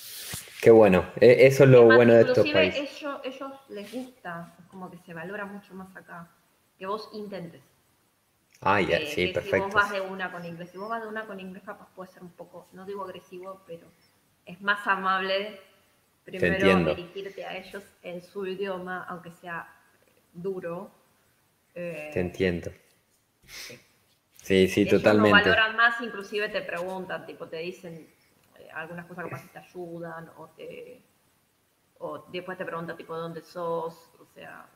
[0.62, 1.10] Qué bueno.
[1.20, 2.92] E, eso es lo bueno de estos países.
[2.92, 6.30] Ellos, ellos les gusta, es como que se valora mucho más acá,
[6.78, 7.60] que vos intentes.
[8.60, 9.56] Ah, ya, sí, perfecto.
[9.56, 11.88] Si vos vas de una con inglés, si vos vas de una con inglés, capaz
[11.96, 13.88] puede ser un poco, no digo agresivo, pero
[14.46, 15.58] es más amable
[16.24, 19.66] primero dirigirte a ellos en su idioma, aunque sea
[20.32, 20.92] duro.
[21.74, 22.70] Eh, Te entiendo.
[23.44, 23.76] Sí,
[24.42, 25.38] sí, totalmente.
[25.38, 28.08] Lo valoran más, inclusive te preguntan, tipo, te dicen
[28.58, 31.02] eh, algunas cosas que te ayudan o te
[32.02, 34.66] o después te preguntan tipo dónde sos, o sea,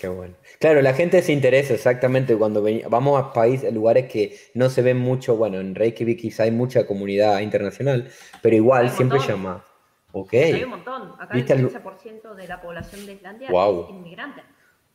[0.00, 0.34] Qué bueno.
[0.58, 4.98] Claro, la gente se interesa exactamente cuando vamos a países, lugares que no se ven
[4.98, 8.10] mucho, bueno, en Reykjavik quizá hay mucha comunidad internacional,
[8.42, 9.64] pero igual siempre llama.
[10.10, 10.32] Ok.
[10.34, 11.14] Hay un montón.
[11.18, 14.42] Acá el 15% de la población de Islandia es inmigrante.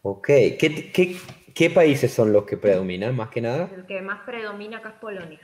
[0.01, 0.27] Ok.
[0.27, 1.17] ¿Qué, qué,
[1.57, 3.69] ¿Qué países son los que predominan más que nada?
[3.73, 5.39] El que más predomina acá es Polonia.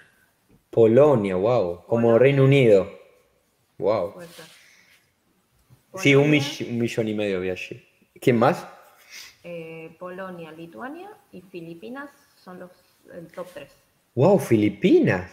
[0.69, 1.85] Polonia, wow.
[1.87, 2.87] Como Reino Unido.
[3.79, 4.15] Wow.
[5.95, 7.83] Sí, un, millón y medio allí.
[8.21, 8.67] ¿Quién más?
[9.43, 12.71] Eh, Polonia, Lituania y Filipinas son los
[13.11, 13.75] el top 3.
[14.15, 15.31] Wow, Filipinas.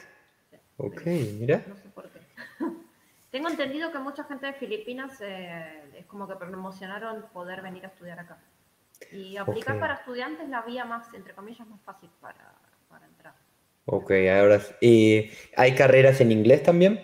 [0.78, 1.02] Ok,
[1.38, 1.62] mira.
[1.66, 2.20] No sé por qué.
[3.30, 7.88] Tengo entendido que mucha gente de Filipinas eh, es como que promocionaron poder venir a
[7.88, 8.38] estudiar acá.
[9.13, 12.55] Y aplicar para estudiantes la vía más, entre comillas, más fácil para,
[12.89, 13.35] para entrar.
[13.87, 17.01] Ok, ahora ¿Y hay carreras en inglés también?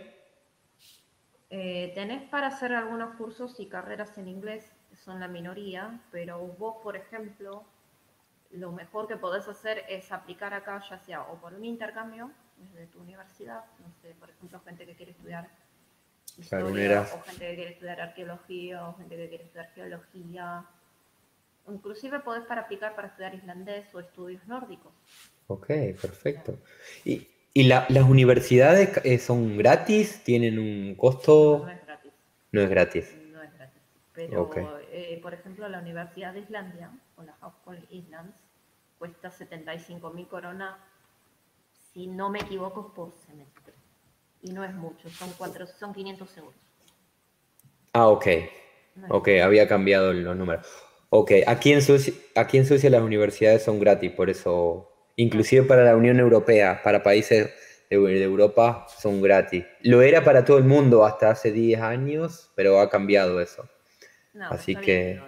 [1.51, 4.73] Eh, tenés para hacer algunos cursos y carreras en inglés,
[5.05, 7.65] son la minoría, pero vos, por ejemplo,
[8.51, 12.87] lo mejor que podés hacer es aplicar acá, ya sea o por un intercambio desde
[12.87, 15.49] tu universidad, no sé, por ejemplo, gente que quiere estudiar
[16.39, 20.65] historia, o gente que quiere estudiar arqueología, o gente que quiere estudiar geología.
[21.69, 24.93] Inclusive podés para aplicar para estudiar islandés o estudios nórdicos.
[25.49, 25.67] Ok,
[26.01, 26.59] perfecto.
[27.05, 30.23] ¿Y, y las universidades eh, son gratis?
[30.25, 31.65] ¿Tienen un costo?
[31.65, 32.13] No, es gratis.
[32.53, 33.17] No es gratis.
[33.33, 33.83] No es gratis.
[34.13, 34.51] Pero,
[34.91, 38.35] eh, por ejemplo, la Universidad de Islandia, o la Hawkeye Islands,
[38.99, 40.77] cuesta 75 mil coronas,
[41.93, 43.75] si no me equivoco, por semestre.
[44.43, 46.55] Y no es mucho, son, cuatro, son 500 euros.
[47.93, 48.27] Ah, ok.
[49.09, 50.86] ok, había cambiado los números.
[51.09, 55.85] Ok, aquí en, Suecia, aquí en Suecia las universidades son gratis, por eso, inclusive para
[55.85, 57.51] la Unión Europea, para países
[57.91, 59.65] de, Europa, son gratis.
[59.83, 63.69] Lo era para todo el mundo hasta hace 10 años, pero ha cambiado eso.
[64.51, 65.21] Así que...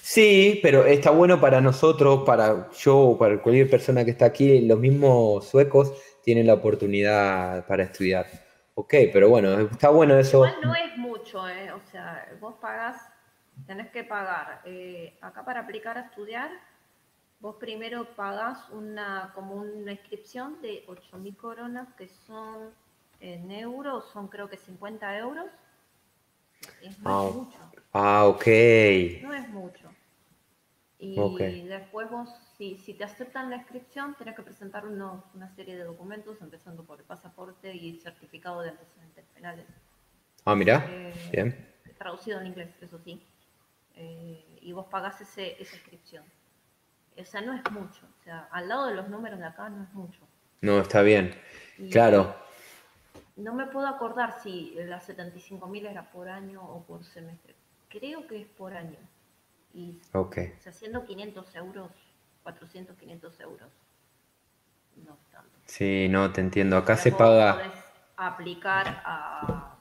[0.00, 4.78] Sí, pero está bueno para nosotros, para yo, para cualquier persona que está aquí, los
[4.78, 8.26] mismos suecos tienen la oportunidad para estudiar.
[8.74, 10.44] Ok, pero bueno, está bueno eso.
[10.46, 11.72] Igual no es mucho, ¿eh?
[11.72, 12.96] O sea, vos pagás,
[13.66, 14.62] tenés que pagar.
[14.64, 16.50] Eh, acá para aplicar a estudiar,
[17.40, 22.70] vos primero pagás una, como una inscripción de 8.000 coronas, que son
[23.20, 25.46] en euros, son creo que 50 euros.
[26.82, 27.58] Es ah, mucho.
[27.92, 28.46] Ah, ok.
[29.22, 29.90] No es mucho.
[30.98, 35.76] Y después vos, si, si, te aceptan la inscripción, tenés que presentar unos, una serie
[35.76, 39.66] de documentos, empezando por el pasaporte y certificado de antecedentes penales.
[40.46, 41.74] Ah, mira, eh, bien.
[41.98, 43.22] Traducido en inglés, eso sí.
[43.96, 46.24] Eh, y vos pagás ese, esa inscripción.
[47.16, 48.06] O sea, no es mucho.
[48.20, 50.20] O sea, al lado de los números de acá no es mucho.
[50.60, 51.34] No, está bien.
[51.90, 52.34] claro.
[53.36, 57.54] No me puedo acordar si las 75.000 era por año o por semestre.
[57.88, 58.98] Creo que es por año.
[59.72, 60.54] Y okay.
[60.56, 61.90] o sea, haciendo 500 euros,
[62.44, 63.72] 400, 500 euros,
[64.96, 65.58] no tanto.
[65.64, 66.76] Sí, no, te entiendo.
[66.76, 67.54] Acá se paga...
[67.54, 67.84] Podés
[68.16, 69.73] aplicar a,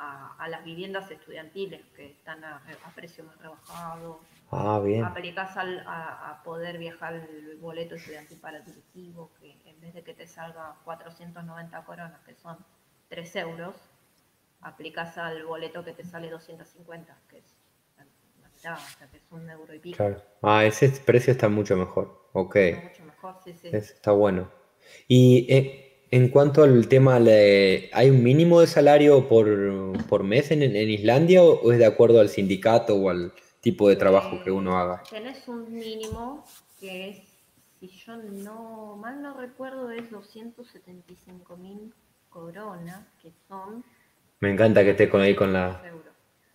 [0.00, 2.62] a, las viviendas estudiantiles que están a,
[2.94, 4.20] precio más rebajado.
[4.50, 5.04] Ah, bien.
[5.04, 10.14] Aplicás a, a, poder viajar el boleto estudiantil para directivo, que en vez de que
[10.14, 12.58] te salga 490 coronas, que son
[13.08, 13.76] 3 euros,
[14.62, 17.60] aplicas al boleto que te sale 250, que es
[19.10, 20.04] que es un euro y pico.
[20.42, 22.28] Ah, ese precio está mucho mejor.
[22.32, 22.56] Ok.
[22.82, 23.68] mucho mejor, sí, sí.
[23.72, 24.50] está bueno.
[25.08, 31.42] Y eh, en cuanto al tema, ¿hay un mínimo de salario por, mes en, Islandia
[31.42, 35.02] o, es de acuerdo al sindicato o al tipo de trabajo que uno haga?
[35.08, 36.44] Tenés un mínimo
[36.80, 37.22] que es,
[37.78, 41.94] si yo no mal no recuerdo, es 275 mil
[42.28, 43.84] coronas, que son...
[44.40, 45.80] Me encanta que esté con ahí con la,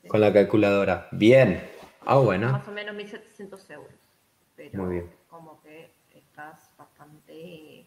[0.07, 1.07] con la calculadora.
[1.11, 1.61] Bien.
[2.01, 2.51] Ah, bueno.
[2.51, 3.93] Más o menos 1.700 euros.
[4.55, 5.11] Pero Muy bien.
[5.29, 7.85] como que estás bastante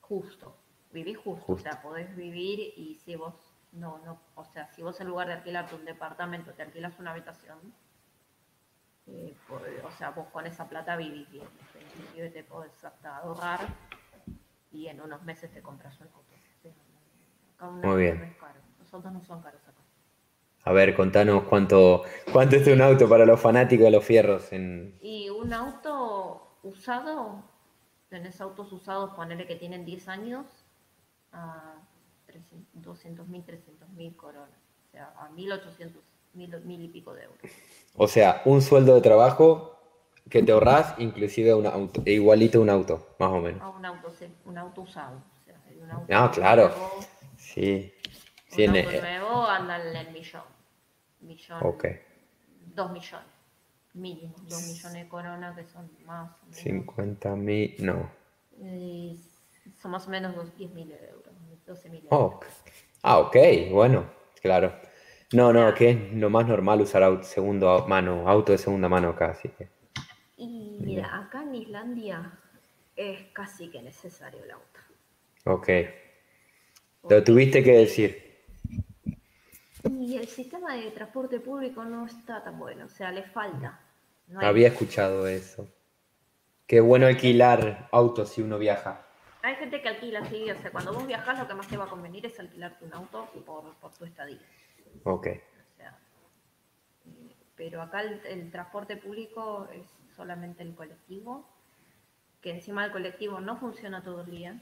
[0.00, 0.54] justo.
[0.96, 3.34] Vivís justo, O sea, podés vivir y si vos
[3.72, 7.10] no, no, o sea, si vos en lugar de alquilarte un departamento te alquilas una
[7.10, 7.58] habitación,
[9.06, 9.36] eh,
[9.84, 11.44] o sea, vos con esa plata vivís bien.
[11.98, 13.60] Inclusive te podés hasta ahorrar
[14.72, 16.08] y en unos meses te compras un
[17.60, 17.86] auto.
[17.86, 18.18] Muy bien.
[18.18, 18.60] No es caro.
[18.78, 19.82] Los autos no son caros acá.
[20.64, 24.50] A ver, contanos cuánto, cuánto es un auto para los fanáticos de los fierros.
[24.50, 24.98] En...
[25.02, 27.44] Y un auto usado,
[28.08, 30.65] tenés autos usados, ponele que tienen 10 años,
[31.36, 31.74] a
[32.72, 34.58] 200 mil, 300 mil coronas.
[34.88, 36.02] O sea, a 1800,
[36.34, 37.38] mil, mil y pico de euros.
[37.94, 39.78] O sea, un sueldo de trabajo
[40.28, 43.60] que te ahorras, inclusive un auto, igualito un auto, más o menos.
[43.62, 45.16] Ah, un auto, sí, un auto usado.
[45.16, 46.74] O sea, un auto ah, claro.
[47.36, 47.92] sí.
[48.58, 50.42] Un auto nuevo anda en el millón
[51.26, 51.60] millón,
[52.74, 53.26] dos millones,
[53.94, 56.56] mínimo, dos millones de coronas que son más o menos.
[56.56, 58.10] 50 mil, no.
[59.80, 61.25] son más o menos 10 mil euros,
[61.66, 62.40] 12 mil euros.
[63.02, 63.36] Ah, ok,
[63.70, 64.74] bueno, claro.
[65.32, 69.08] No, no, que es lo más normal usar auto, segundo mano, auto de segunda mano
[69.10, 69.68] acá, así que.
[70.36, 72.32] Y mira, acá en Islandia
[72.94, 74.80] es casi que necesario el auto.
[75.44, 75.68] Ok.
[77.08, 78.26] Lo tuviste que decir.
[79.84, 83.80] Y el sistema de transporte público no está tan bueno, o sea, le falta.
[84.36, 85.68] Había escuchado eso.
[86.66, 89.05] Qué bueno alquilar autos si uno viaja.
[89.46, 91.84] Hay gente que alquila, sí, o sea, cuando vos viajas lo que más te va
[91.84, 94.40] a convenir es alquilarte un auto por, por tu estadía.
[95.04, 95.28] Ok.
[95.28, 95.96] O sea,
[97.54, 101.48] pero acá el, transporte público es solamente el colectivo,
[102.40, 104.60] que encima el colectivo no funciona todo el día.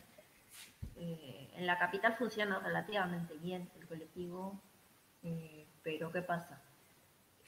[0.97, 4.61] Eh, en la capital funciona relativamente bien el colectivo,
[5.23, 6.63] eh, pero ¿qué pasa?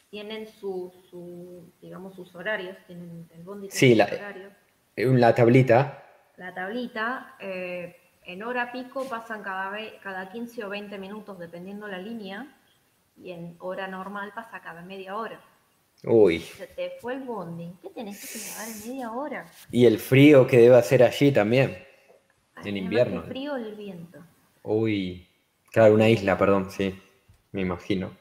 [0.09, 4.09] Tienen su, digamos, sus horarios, tienen el bondi sí, la,
[4.96, 6.06] La tablita.
[6.37, 9.72] La tablita, en hora pico pasan cada,
[10.03, 12.46] cada 15 o 20 minutos, dependiendo la línea,
[13.16, 15.40] y en hora normal pasa cada media hora.
[16.05, 16.40] Uy.
[16.40, 17.72] Se te fue el bondi.
[17.81, 19.46] ¿Qué tenés que llegar en media hora?
[19.70, 21.85] Y el frío que debe hacer allí también.
[22.64, 23.22] en invierno.
[23.22, 24.18] El frío, el viento.
[24.62, 25.27] Uy.
[25.72, 26.99] Claro, una isla, perdón, sí.
[27.53, 28.12] Me imagino.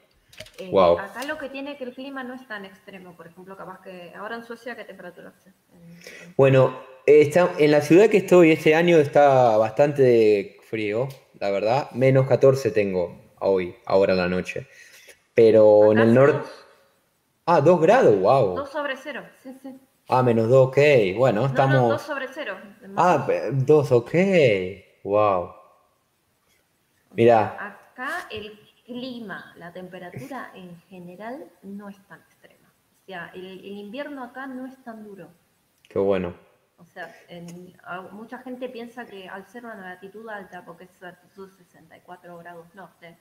[0.70, 0.98] wow.
[0.98, 3.14] Eh, acá lo que tiene que el clima no es tan extremo.
[3.14, 5.52] Por ejemplo, capaz que ahora en Suecia, ¿qué temperatura hace?
[6.36, 11.90] Bueno, está, en la ciudad que estoy este año está bastante frío, la verdad.
[11.92, 14.66] Menos 14 tengo hoy, ahora la noche.
[15.34, 16.48] Pero en el norte...
[17.48, 18.56] Ah, 2 grados, wow.
[18.56, 19.78] 2 sobre 0, sí, sí.
[20.08, 20.78] Ah, menos 2, ok.
[21.16, 21.76] Bueno, estamos.
[21.76, 22.56] No, 2 sobre 0.
[22.96, 24.12] Ah, 2, ok.
[25.04, 25.52] Wow.
[27.12, 27.78] Mira.
[27.92, 32.72] Acá el clima, la temperatura en general no es tan extrema.
[33.02, 35.28] O sea, el, el invierno acá no es tan duro.
[35.88, 36.34] Qué bueno.
[36.78, 37.74] O sea, en,
[38.12, 43.16] mucha gente piensa que al ser una latitud alta, porque es altitud 64 grados norte,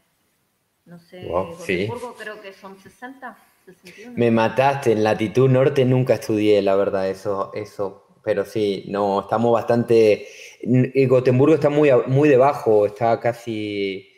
[0.86, 1.89] no sé, wow, sí.
[2.20, 4.13] creo que son 60, 61.
[4.18, 8.20] Me mataste, en latitud norte nunca estudié, la verdad, eso, eso.
[8.24, 10.28] Pero sí, no, estamos bastante...
[11.08, 14.12] Gotemburgo está muy, muy debajo, está casi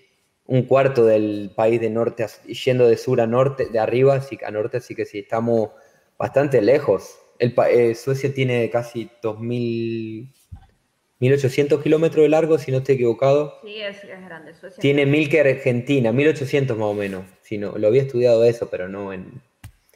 [0.45, 2.25] un cuarto del país de norte,
[2.65, 5.71] yendo de sur a norte, de arriba a norte, así que sí, estamos
[6.17, 7.19] bastante lejos.
[7.39, 10.31] El, eh, Suecia tiene casi 2.000
[11.19, 13.59] 1800 kilómetros de largo, si no estoy equivocado.
[13.63, 14.53] Sí, es, grande.
[14.79, 17.25] Tiene mil que Argentina, 1800 más o menos.
[17.41, 19.41] Si no, lo había estudiado eso, pero no en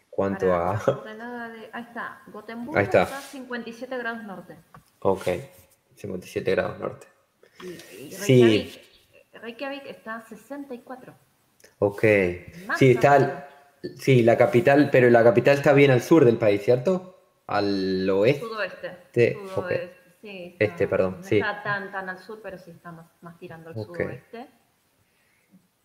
[0.10, 0.82] cuanto a.
[1.74, 3.06] ahí está, Gotemburgo está.
[3.06, 4.56] 57 grados norte.
[5.00, 5.28] Ok,
[5.96, 7.08] 57 grados norte.
[7.62, 8.82] Y, Reykjavik, sí.
[9.34, 11.14] Reykjavik está a 64.
[11.80, 12.02] Ok.
[12.78, 13.48] sí, está.
[13.98, 17.11] Sí, la capital, pero la capital está bien al sur del país, ¿cierto?
[17.52, 18.46] Al oeste.
[18.46, 19.38] Sudoeste.
[19.54, 20.02] Sudoeste.
[20.22, 21.18] Sí, este, perdón.
[21.18, 21.38] No sí.
[21.38, 24.48] está tan, tan al sur, pero sí está más, más tirando al sudoeste.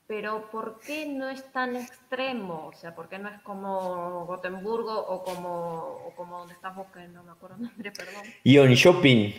[0.07, 2.66] Pero ¿por qué no es tan extremo?
[2.68, 6.87] O sea, ¿por qué no es como Gotemburgo o como, o como donde estás vos,
[6.92, 8.22] que no me acuerdo el nombre, perdón?
[8.44, 9.33] Ion Shopping,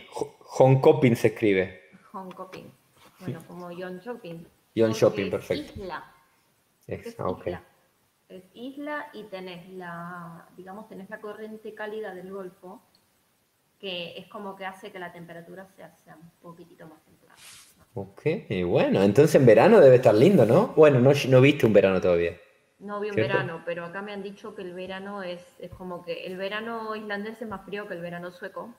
[0.84, 1.84] Shopping se escribe.
[2.12, 2.66] Shopping.
[3.20, 4.46] Bueno, como Ion Shopping.
[4.76, 5.80] Ion Shopping, perfecto.
[5.80, 6.14] Isla.
[6.86, 7.64] Es, es ah, isla.
[8.30, 12.82] Es isla y tenés la, digamos, tenés la corriente cálida del Golfo,
[13.80, 17.36] que es como que hace que la temperatura sea, sea un poquitito más templada.
[17.94, 18.22] Ok,
[18.66, 20.68] bueno, entonces en verano debe estar lindo, ¿no?
[20.76, 22.38] Bueno, no, no viste un verano todavía.
[22.80, 26.04] No vi un verano, pero acá me han dicho que el verano es, es como
[26.04, 28.72] que el verano islandés es más frío que el verano sueco.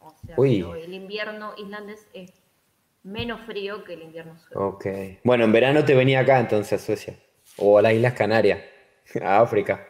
[0.00, 2.30] O sea, el invierno islandés es
[3.04, 4.66] menos frío que el invierno sueco.
[4.66, 4.86] Ok.
[5.24, 7.18] Bueno, en verano te venía acá entonces a Suecia.
[7.58, 8.60] O a las Islas Canarias,
[9.22, 9.86] a África.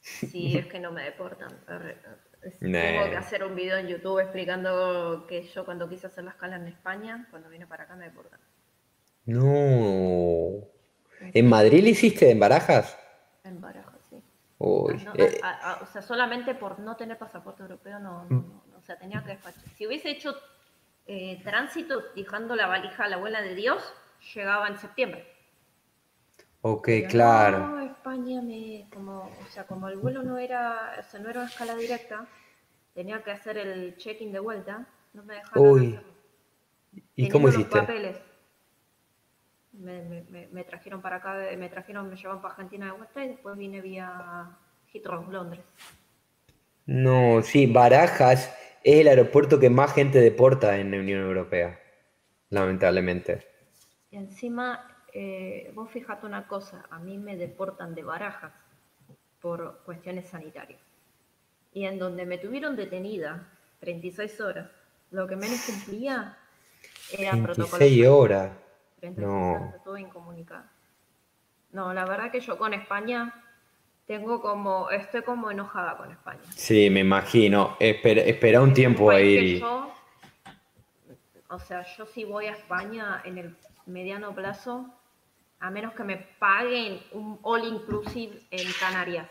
[0.00, 1.50] Sí, es que no me deportan.
[2.60, 6.56] Tengo que hacer un video en YouTube explicando que yo cuando quise hacer la escala
[6.56, 8.40] en España, cuando vine para acá me deportan.
[9.26, 10.68] No.
[11.20, 12.98] ¿En Madrid le hiciste en Barajas?
[13.44, 14.16] En Barajas, sí.
[14.16, 15.40] Eh.
[15.80, 19.62] o sea, solamente por no tener pasaporte europeo, no, no, o sea, tenía que despachar.
[19.76, 20.34] Si hubiese hecho
[21.06, 23.82] eh, tránsito dejando la valija a la abuela de Dios,
[24.34, 25.33] llegaba en septiembre.
[26.66, 27.58] Ok, claro.
[27.58, 31.40] No, España me, como, o sea, como el vuelo no era, o sea, no era
[31.40, 32.26] una escala directa,
[32.94, 36.00] tenía que hacer el check-in de vuelta, no me dejaron Uy.
[37.16, 37.76] ¿Y cómo hiciste?
[37.76, 38.16] Los papeles.
[39.72, 43.28] Me, me, me, trajeron para acá, me trajeron, me llevaron para Argentina de vuelta y
[43.28, 44.56] después vine vía
[44.90, 45.60] Heathrow, Londres.
[46.86, 51.78] No, sí, Barajas es el aeropuerto que más gente deporta en la Unión Europea,
[52.48, 53.46] lamentablemente.
[54.10, 58.52] Y encima eh, vos fijate una cosa, a mí me deportan de barajas
[59.40, 60.80] por cuestiones sanitarias.
[61.72, 63.48] Y en donde me tuvieron detenida
[63.78, 64.68] 36 horas,
[65.12, 66.36] lo que menos cumplía
[67.16, 68.52] era 36 horas.
[69.16, 69.72] no.
[71.70, 73.44] No, la verdad que yo con España
[74.06, 76.42] tengo como, estoy como enojada con España.
[76.50, 77.76] Sí, me imagino.
[77.78, 79.62] Espera, espera un tiempo ahí.
[81.48, 83.56] o sea, yo si voy a España en el
[83.86, 84.92] mediano plazo,
[85.64, 89.26] a menos que me paguen un all inclusive en Canarias.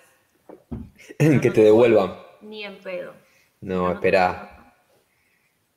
[1.19, 2.15] que te devuelvan.
[2.41, 3.13] Ni en pedo.
[3.61, 4.73] No, espera.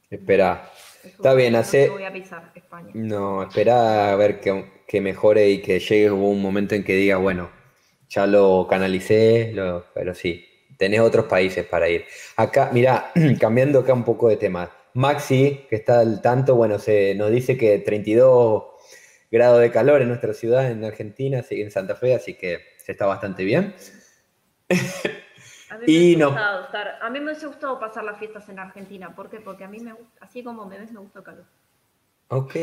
[0.09, 0.73] Espera.
[1.05, 1.89] Está bien, hace.
[1.89, 2.91] No voy a pisar España.
[2.95, 7.51] No, espera a ver que, mejore y que llegue un momento en que diga, bueno,
[8.09, 9.55] ya lo canalicé,
[9.93, 10.43] pero sí,
[10.79, 12.07] tenés otros países para ir.
[12.37, 14.71] Acá, mira, cambiando acá un poco de tema.
[14.95, 18.76] Maxi, que está al tanto, bueno, se nos dice que 32
[19.31, 23.07] grados de calor en nuestra ciudad, en Argentina, en Santa Fe, así que se está
[23.07, 23.75] bastante bien.
[25.69, 26.29] A mí, me no.
[26.29, 29.15] a mí me hubiese gustado pasar las fiestas en Argentina.
[29.17, 29.41] ¿Por qué?
[29.41, 31.45] Porque a mí me gusta, así como me ves, me gusta el calor.
[32.29, 32.55] Ok,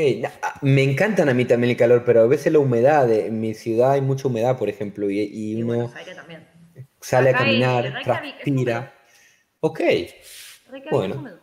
[0.61, 3.91] me encantan a mí también el calor, pero a veces la humedad, en mi ciudad
[3.91, 5.91] hay mucha humedad, por ejemplo, y, uno
[6.99, 8.93] sale a caminar, transpira.
[9.59, 9.81] Ok,
[10.91, 11.39] bueno.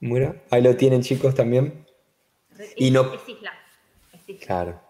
[0.00, 1.86] Mira, ahí lo tienen chicos también.
[2.76, 3.12] y no...
[3.14, 3.52] Es isla.
[4.34, 4.80] Claro.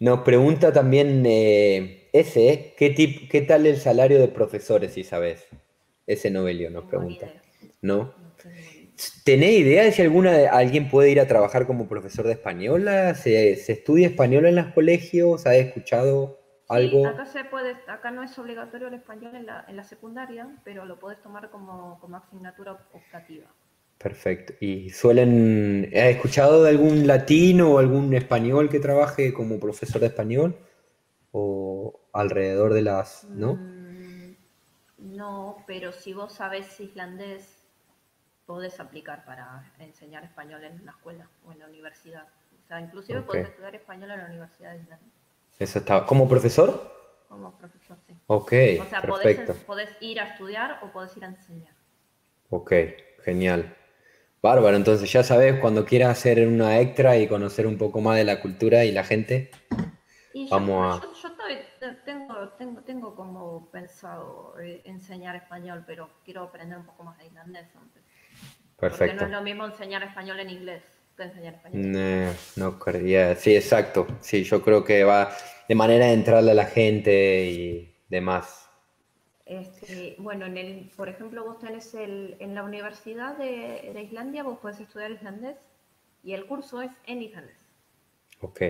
[0.00, 5.46] Nos pregunta también eh, ese, ¿qué, tip, ¿qué tal el salario de profesores, si sabes?
[6.06, 7.32] Ese Novelio nos pregunta.
[7.80, 8.14] ¿No?
[9.24, 13.14] ¿Tenés idea de si alguna, alguien puede ir a trabajar como profesor de española?
[13.14, 15.46] ¿Se, estudia español en los colegios?
[15.46, 17.06] ¿Has escuchado algo?
[17.06, 20.84] acá, se puede, acá no es obligatorio el español en la, en la secundaria, pero
[20.84, 23.46] lo puedes tomar como, como asignatura optativa.
[23.98, 24.52] Perfecto.
[24.60, 30.08] ¿Y suelen, has escuchado de algún latino o algún español que trabaje como profesor de
[30.08, 30.56] español?
[31.32, 33.54] ¿O alrededor de las, no?
[33.54, 34.36] Mm,
[34.98, 37.64] no, pero si vos sabés islandés,
[38.46, 42.26] podés aplicar para enseñar español en una escuela o en la universidad.
[42.64, 45.12] O sea, inclusive podés estudiar español en la Universidad de Islandia.
[45.58, 46.06] Eso está.
[46.06, 46.92] ¿Como profesor?
[47.28, 48.14] Como profesor, sí.
[48.26, 48.52] Ok.
[48.80, 49.02] O sea,
[49.66, 51.74] podés ir a estudiar o podés ir a enseñar.
[52.50, 52.72] Ok,
[53.24, 53.74] genial.
[54.44, 58.24] Bárbaro, entonces ya sabes, cuando quieras hacer una extra y conocer un poco más de
[58.24, 59.50] la cultura y la gente,
[60.50, 61.06] vamos a...
[61.22, 61.30] Yo,
[62.04, 67.24] tengo, tengo, tengo, como pensado eh, enseñar español, pero quiero aprender un poco más de
[67.24, 68.02] islandés antes.
[68.78, 69.06] Perfecto.
[69.06, 70.82] Porque no es lo mismo enseñar español en inglés
[71.16, 74.06] que enseñar español No, no sí, exacto.
[74.20, 75.34] Sí, yo creo que va
[75.66, 78.63] de manera de entrarle a la gente y demás.
[79.46, 84.58] Este, bueno, en el, por ejemplo, vos tenés el, en la Universidad de, Islandia, vos
[84.58, 85.58] podés estudiar islandés
[86.22, 87.58] y el curso es en islandés.
[88.40, 88.62] Ok.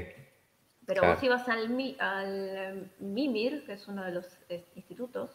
[0.87, 5.31] Pero vos ibas al, al MIMIR, que es uno de los eh, institutos,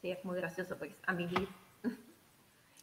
[0.00, 1.48] sí, es muy gracioso porque es a MIMIR.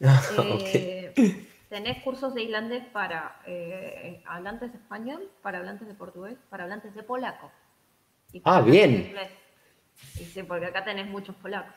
[0.00, 6.64] eh, tenés cursos de islandés para eh, hablantes de español, para hablantes de portugués, para
[6.64, 7.50] hablantes de polaco.
[8.44, 9.12] ah, bien.
[10.14, 11.74] Y sí, porque acá tenés muchos polacos.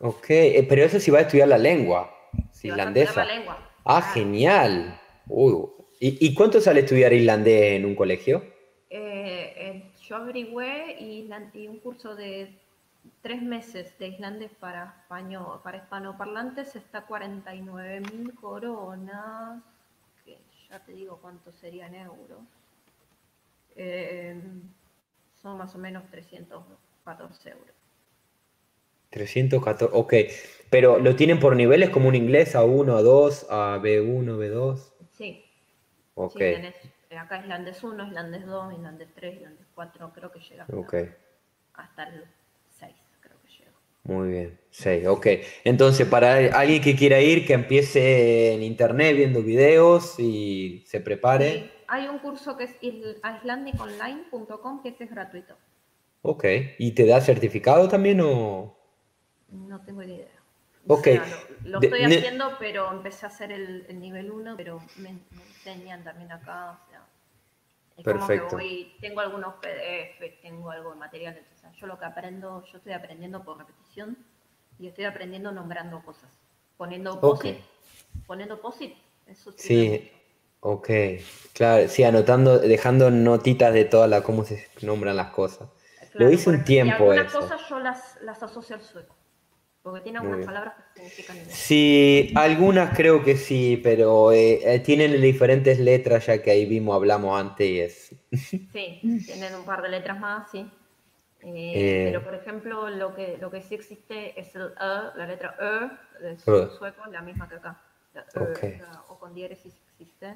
[0.00, 2.12] Ok, eh, pero eso sí va a estudiar la lengua
[2.62, 3.24] islandesa.
[3.24, 3.70] La lengua.
[3.84, 5.00] Ah, genial.
[5.98, 8.42] ¿Y, cuánto sale estudiar islandés en un colegio?
[8.90, 11.28] Eh, eh, yo averigüé y,
[11.66, 12.54] un curso de
[13.22, 19.62] tres meses de islandés para español, para hispanoparlantes está 49 mil coronas,
[20.24, 20.38] que
[20.68, 22.40] ya te digo cuánto serían euros.
[25.40, 27.85] son más o menos 314 euros.
[29.16, 30.14] 314, ok.
[30.68, 34.92] Pero lo tienen por niveles como un inglés A1, A2, a B1, B2.
[35.12, 35.42] Sí.
[36.14, 36.40] Ok.
[36.40, 36.74] Eh,
[37.18, 40.66] acá islandés 1, islandés 2, islandés 3, islandés 4, creo que llega
[41.74, 42.24] hasta, el
[42.78, 43.72] 6, creo que llega.
[44.04, 45.26] Muy bien, 6, ok.
[45.64, 51.52] Entonces, para alguien que quiera ir, que empiece en internet viendo videos y se prepare.
[51.52, 51.70] Sí.
[51.88, 55.54] Hay un curso que es islandiconline.com que es gratuito.
[56.22, 56.44] Ok,
[56.78, 58.76] ¿y te da certificado también o...?
[59.48, 60.28] No tengo idea.
[60.88, 61.08] Ok.
[61.64, 65.18] lo, estoy haciendo, pero empecé a hacer el, nivel 1, pero me,
[65.48, 66.72] enseñan también acá.
[66.72, 67.06] O sea,
[67.96, 68.48] es Perfecto.
[68.48, 71.44] como que voy, tengo algunos PDF, tengo algo de materiales.
[71.54, 74.16] O sea, yo lo que aprendo, yo estoy aprendiendo por repetición
[74.78, 76.30] y estoy aprendiendo nombrando cosas.
[76.76, 77.56] Poniendo POSIT.
[78.26, 78.94] Poniendo POSIT.
[79.26, 80.12] Eso sí.
[80.60, 80.90] Ok,
[81.52, 85.68] claro, sí, anotando, dejando notitas de todas las cómo se nombran las cosas.
[86.14, 87.12] lo hice un tiempo.
[87.12, 89.14] Algunas cosas yo las, las asocio al sueco.
[89.86, 95.22] Porque tiene algunas palabras que significan Sí, algunas creo que sí, pero eh, eh, tienen
[95.22, 98.12] diferentes letras, ya que ahí vimos, hablamos antes y es.
[98.72, 100.68] Sí, tienen un par de letras más, sí.
[101.40, 105.54] Eh, pero por ejemplo, lo que, lo que sí existe es el E, la letra
[105.60, 107.80] E del sueco, la misma que acá.
[108.12, 110.34] e, o con diéresis existe.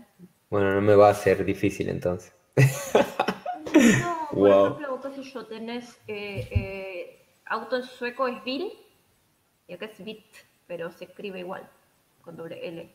[0.48, 2.32] Bueno, no me va a ser difícil entonces.
[2.54, 5.98] no, por ejemplo, qué sé yo, tenés
[7.46, 8.70] auto en sueco es Bill
[9.70, 10.24] y acá es bit,
[10.66, 11.62] pero se escribe igual,
[12.22, 12.90] con doble L.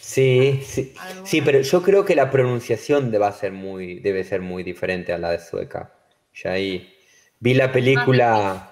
[0.00, 0.92] Sí, sí,
[1.24, 5.18] sí, pero yo creo que la pronunciación debe ser muy, debe ser muy diferente a
[5.18, 5.94] la de sueca.
[6.34, 6.92] Ya ahí
[7.38, 8.68] vi la película.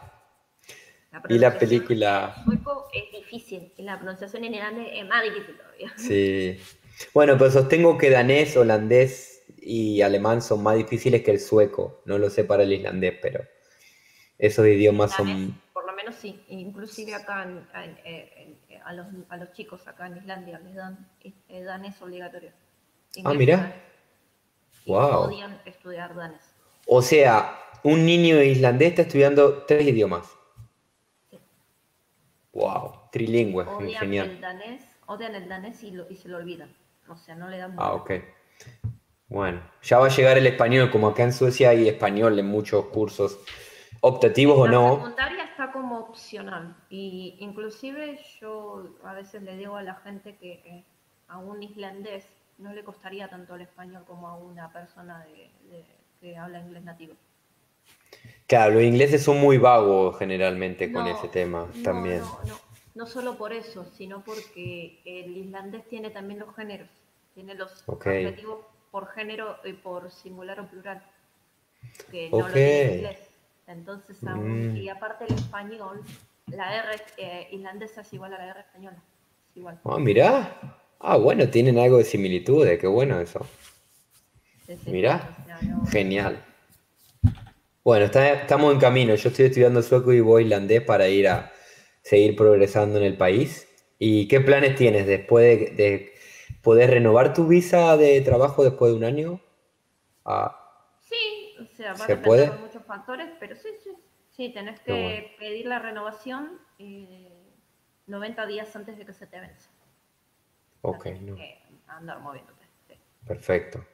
[1.12, 2.34] La vi la película.
[2.44, 5.92] Sueco es difícil, y la pronunciación en irlandés es más difícil todavía.
[5.96, 6.58] Sí.
[7.14, 12.02] Bueno, pero sostengo que danés, holandés y alemán son más difíciles que el sueco.
[12.04, 13.44] No lo sé para el islandés, pero
[14.38, 15.60] esos idiomas son
[16.12, 17.46] sí, inclusive acá a,
[18.92, 22.52] los, a, los, chicos acá en Islandia les dan eh, danés obligatorio.
[23.24, 23.74] ah, mira.
[24.86, 25.26] Wow.
[25.26, 26.42] odian estudiar danés.
[26.86, 30.26] O sea, un niño islandés está estudiando tres idiomas.
[31.30, 31.38] Sí.
[32.52, 34.30] Wow, trilingüe, odian genial.
[34.30, 36.74] El danés, odian el danés y, y, se lo olvidan.
[37.08, 38.12] O sea, no le dan Ah, ok.
[39.28, 42.86] Bueno, ya va a llegar el español, como acá en Suecia hay español en muchos
[42.86, 43.38] cursos
[44.00, 44.88] optativos o no.
[44.88, 50.36] La secundaria está como opcional y inclusive yo a veces le digo a la gente
[50.36, 50.84] que eh,
[51.28, 52.24] a un islandés
[52.58, 55.26] no le costaría tanto el español como a una persona
[56.20, 57.14] que habla inglés nativo.
[58.46, 62.20] Claro, los ingleses son muy vagos generalmente con ese tema también.
[62.20, 62.60] No, no,
[62.94, 66.88] no solo por eso, sino porque el islandés tiene también los géneros,
[67.34, 71.02] tiene los objetivos por género y por singular o plural,
[72.10, 73.29] que no lo tiene inglés.
[73.70, 74.76] Entonces, mm.
[74.76, 76.02] y aparte el español,
[76.48, 79.02] la R eh, islandesa es igual a la R española.
[79.50, 79.80] Es igual.
[79.84, 80.80] Ah, mirá.
[80.98, 83.46] Ah, bueno, tienen algo de similitudes, qué bueno eso.
[84.86, 85.36] Mirá,
[85.90, 86.44] genial.
[87.82, 89.14] Bueno, estamos en camino.
[89.14, 91.50] Yo estoy estudiando sueco y voy islandés para ir a
[92.02, 93.66] seguir progresando en el país.
[93.98, 96.12] ¿Y qué planes tienes después de,
[96.62, 99.40] poder renovar tu visa de trabajo después de un año?
[100.24, 100.56] Ah,
[101.00, 103.90] sí, o sea, va a depender de muchos factores, pero sí, sí,
[104.30, 106.58] sí, tenés que pedir la renovación
[108.06, 109.68] 90 eh, días antes de que se te vence.
[110.82, 111.36] Ok, no.
[111.86, 112.64] andar moviéndote.
[113.24, 113.84] Perfecto.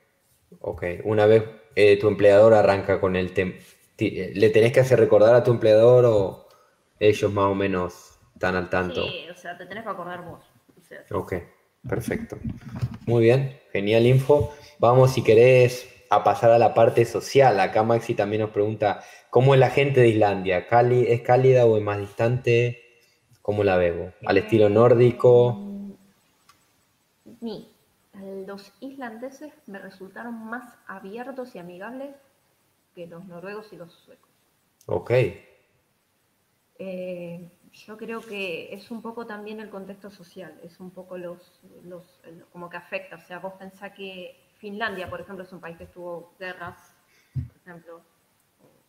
[0.61, 1.45] Ok, una vez
[1.75, 3.53] eh, tu empleador arranca con el tema,
[3.99, 6.49] ¿le tenés que hacer recordar a tu empleador o
[6.99, 9.03] ellos más o menos están al tanto?
[9.05, 10.43] Sí, o sea, te tenés que acordar vos.
[11.11, 11.35] Ok,
[11.87, 12.39] perfecto.
[13.05, 14.55] Muy bien, genial info.
[14.79, 17.59] Vamos, si querés, a pasar a la parte social.
[17.61, 20.59] Acá Maxi también nos pregunta, ¿cómo es la gente de Islandia?
[20.59, 22.83] ¿Es cálida o es más distante?
[23.43, 24.13] ¿Cómo la veo?
[24.25, 25.67] ¿Al estilo nórdico?
[27.41, 27.69] mí,
[28.47, 32.15] los islandeses me resultaron más abiertos y amigables
[32.95, 34.31] que los noruegos y los suecos.
[34.87, 35.11] Ok.
[36.79, 41.61] Eh, yo creo que es un poco también el contexto social, es un poco los,
[41.85, 42.05] los,
[42.53, 43.17] como que afecta.
[43.17, 46.95] O sea, vos pensás que Finlandia, por ejemplo, es un país que tuvo guerras,
[47.35, 48.03] por ejemplo,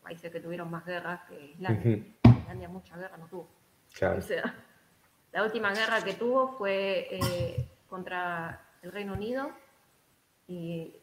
[0.01, 2.03] países que tuvieron más guerras que Islandia.
[2.24, 3.49] Finlandia mucha guerra no tuvo.
[3.93, 4.20] Claro.
[4.20, 4.55] O sea,
[5.32, 9.51] la última guerra que tuvo fue eh, contra el Reino Unido
[10.47, 10.95] y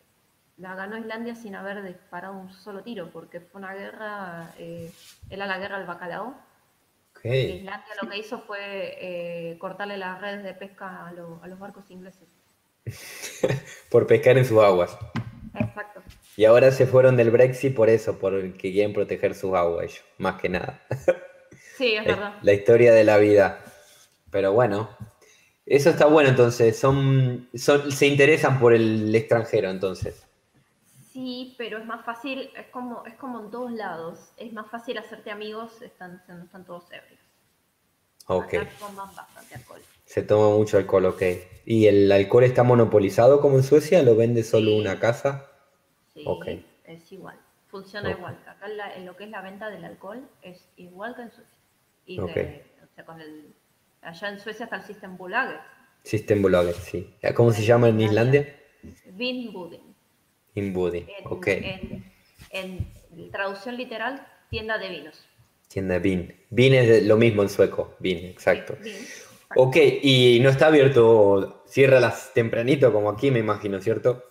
[0.56, 4.92] la ganó Islandia sin haber disparado un solo tiro, porque fue una guerra, eh,
[5.28, 6.34] era la guerra del bacalao.
[7.22, 8.58] Islandia lo que hizo fue
[9.50, 12.28] eh, cortarle las redes de pesca a, los barcos ingleses.
[13.90, 14.96] por pescar en sus aguas.
[15.54, 16.02] Exacto.
[16.36, 20.40] Y ahora se fueron del Brexit por eso, porque quieren proteger sus aguas ellos, más
[20.40, 20.80] que nada.
[21.76, 22.38] Sí, es verdad.
[22.42, 23.58] La historia de la vida.
[24.30, 24.88] Pero bueno,
[25.66, 26.78] eso está bueno, entonces.
[26.78, 30.24] Son, se interesan por el extranjero, entonces.
[31.12, 34.32] Sí, pero es más fácil, es como, es como en todos lados.
[34.36, 37.20] Es más fácil hacerte amigos están, están todos ebrios.
[38.26, 38.54] Ok.
[38.78, 39.80] toman bastante alcohol.
[40.04, 41.22] Se toma mucho alcohol, ok.
[41.66, 44.02] ¿Y el alcohol está monopolizado como en Suecia?
[44.02, 45.50] ¿Lo vende solo una casa?
[46.12, 46.24] Sí,
[46.84, 47.38] es igual.
[47.68, 48.38] Funciona igual.
[48.46, 51.58] Acá en, lo que es la venta del alcohol es igual que en Suecia.
[52.06, 53.54] Y o sea, con el
[54.04, 55.60] Allá en Suecia está el System Bolaget.
[56.02, 57.14] System Bolaget, sí.
[57.34, 58.54] ¿Cómo se llama en Islandia?
[59.06, 59.80] Vinbudin.
[60.54, 61.48] Vinbudin, ok.
[62.50, 62.86] En,
[63.32, 65.24] traducción literal, tienda de vinos.
[65.68, 66.36] Tienda de vin.
[66.50, 68.76] Vin es lo mismo en sueco, vin, exacto.
[69.56, 74.22] Ok, y no está abierto, cierra las tempranito como aquí me imagino, ¿cierto?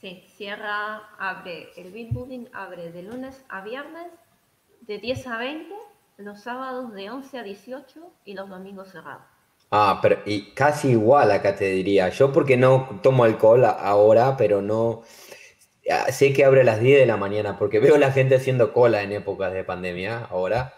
[0.00, 4.12] Sí, cierra, abre, el Vinbudin abre de lunes a viernes
[4.82, 5.74] de 10 a 20
[6.18, 9.22] los sábados de 11 a 18 y los domingos cerrados.
[9.70, 12.08] Ah, pero y casi igual acá te diría.
[12.08, 15.02] Yo porque no tomo alcohol ahora, pero no...
[16.10, 18.72] Sé que abre a las 10 de la mañana porque veo a la gente haciendo
[18.72, 20.74] cola en épocas de pandemia ahora.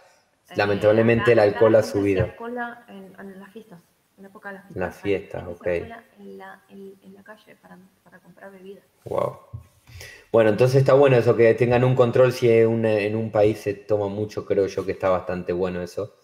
[0.50, 2.34] Eh, Lamentablemente el alcohol ha subido.
[2.36, 3.80] cola en, las fiestas,
[4.18, 4.80] en época de las fiestas.
[4.80, 5.66] Las fiestas, ok.
[5.66, 8.84] En la, en la calle para, para comprar bebidas.
[9.04, 9.38] Wow.
[10.32, 14.08] Bueno, entonces está bueno eso, que tengan un control si en un país se toma
[14.08, 16.14] mucho, creo yo que está bastante bueno eso.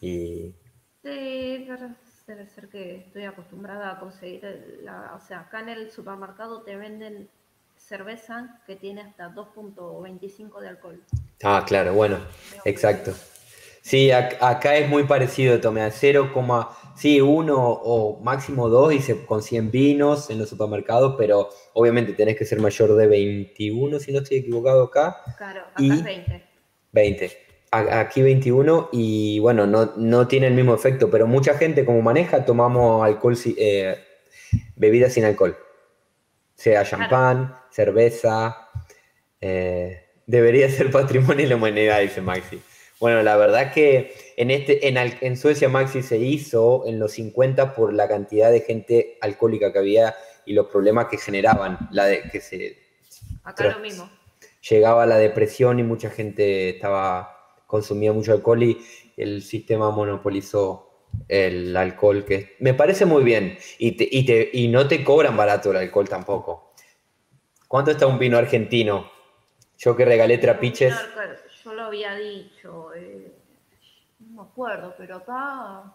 [0.00, 0.54] Y...
[1.02, 1.68] Sí,
[2.26, 6.76] debe ser que estoy acostumbrada a conseguir, la, o sea, acá en el supermercado te
[6.76, 7.28] venden
[7.76, 11.02] cerveza que tiene hasta 2.25 de alcohol.
[11.42, 12.18] Ah, claro, bueno,
[12.64, 13.12] exacto.
[13.84, 16.32] Sí, acá es muy parecido, tome a 0,
[16.96, 22.38] sí, uno o máximo dos y se consiguen vinos en los supermercados, pero obviamente tenés
[22.38, 25.18] que ser mayor de 21, si no estoy equivocado acá.
[25.36, 26.42] Claro, acá es 20.
[26.92, 27.30] 20.
[27.72, 32.46] aquí 21 y bueno, no, no, tiene el mismo efecto, pero mucha gente como maneja
[32.46, 33.98] tomamos alcohol, eh,
[34.76, 35.58] bebidas sin alcohol,
[36.54, 38.70] sea champán, cerveza,
[39.42, 42.62] eh, debería ser patrimonio de la humanidad, dice Maxi.
[43.00, 47.74] Bueno, la verdad que en, este, en, en Suecia Maxi se hizo en los 50
[47.74, 50.14] por la cantidad de gente alcohólica que había
[50.46, 52.78] y los problemas que generaban, la de que se...
[53.42, 54.10] Acá lo mismo.
[54.70, 57.34] Llegaba la depresión y mucha gente estaba
[57.66, 58.78] consumía mucho alcohol y
[59.16, 63.58] el sistema monopolizó el alcohol, que me parece muy bien.
[63.78, 66.72] Y, y, te, y no te cobran barato el alcohol tampoco.
[67.66, 69.10] ¿Cuánto está un vino argentino?
[69.76, 70.94] Yo que regalé trapiches.
[71.94, 73.32] Había dicho, eh,
[74.18, 75.94] no me acuerdo, pero acá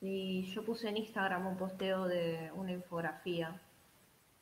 [0.00, 3.60] y yo puse en Instagram un posteo de una infografía.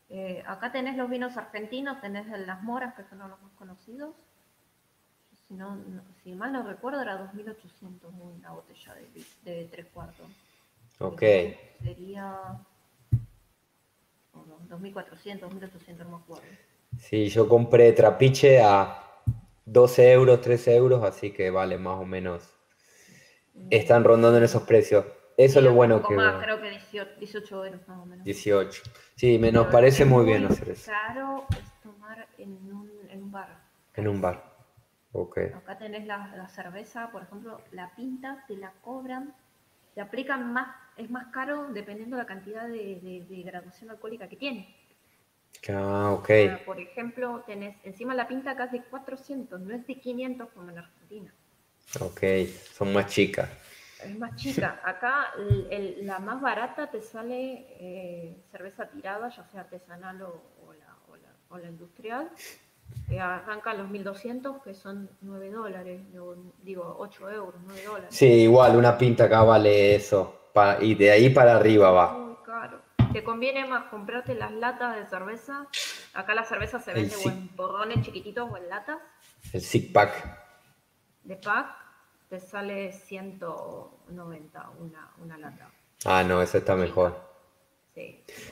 [0.09, 4.15] Eh, acá tenés los vinos argentinos, tenés las moras, que son los más conocidos.
[5.49, 5.83] Si, no,
[6.23, 10.29] si mal no recuerdo, era 2.800 una botella de, de tres cuartos.
[11.01, 11.23] Ok.
[11.83, 12.39] Sería
[14.71, 16.47] 2.400, 2.800, no me acuerdo.
[17.01, 19.01] Sí, yo compré trapiche a
[19.67, 22.51] 12 euros, 13 euros, así que vale más o menos.
[23.71, 25.05] Están rondando en esos precios.
[25.37, 26.15] Eso es lo bueno que.
[26.15, 28.25] Más, creo que 18, euros más o menos.
[28.25, 28.83] 18.
[29.17, 30.91] Sí, me nos parece muy bien hacer eso.
[30.91, 33.61] caro es tomar en un, en un bar.
[33.95, 34.55] En un bar.
[35.13, 35.39] Ok.
[35.55, 39.33] Acá tenés la, la, cerveza, por ejemplo, la pinta, te la cobran,
[39.95, 44.37] te aplican más, es más caro dependiendo de la cantidad de, de, graduación alcohólica que
[44.37, 44.75] tiene.
[45.71, 46.29] Ah, ok.
[46.67, 51.35] por ejemplo, tenés encima la pinta casi 400, no es de 500 como en Argentina.
[52.01, 52.23] Ok,
[52.75, 53.49] son más chicas
[54.05, 54.81] es más chica.
[54.85, 55.33] Acá
[56.03, 60.35] la más barata te sale eh, cerveza tirada, ya sea artesanal o,
[61.57, 62.31] la, industrial.
[63.09, 66.01] Eh, arranca los 1200, que son 9 dólares,
[66.63, 68.09] digo 8 euros, 9 dólares.
[68.11, 70.51] Sí, igual, una pinta acá vale eso.
[70.81, 72.13] y de ahí para arriba va.
[72.13, 72.83] Muy caro.
[73.15, 75.69] Te conviene más comprarte las latas de cerveza.
[76.15, 78.99] Acá la cerveza se vende o en borrones chiquititos o en latas.
[79.53, 80.37] El six pack.
[81.23, 81.77] De pack
[82.29, 85.71] te sale 190 una, una lata.
[86.05, 87.17] Ah, no, eso está mejor.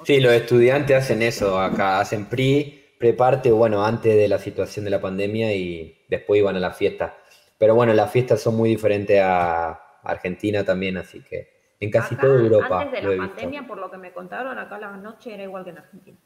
[0.05, 4.93] Sí, los estudiantes hacen eso acá, hacen PRI, preparte, bueno, antes de la situación de
[4.93, 7.19] la pandemia y después iban a la fiesta.
[7.59, 9.73] Pero bueno, las fiestas son muy diferentes a
[10.05, 11.52] Argentina también, así que
[11.83, 12.83] en casi toda Europa.
[12.83, 15.71] Antes de la pandemia, por lo que me contaron, acá la noche era igual que
[15.71, 16.17] en Argentina.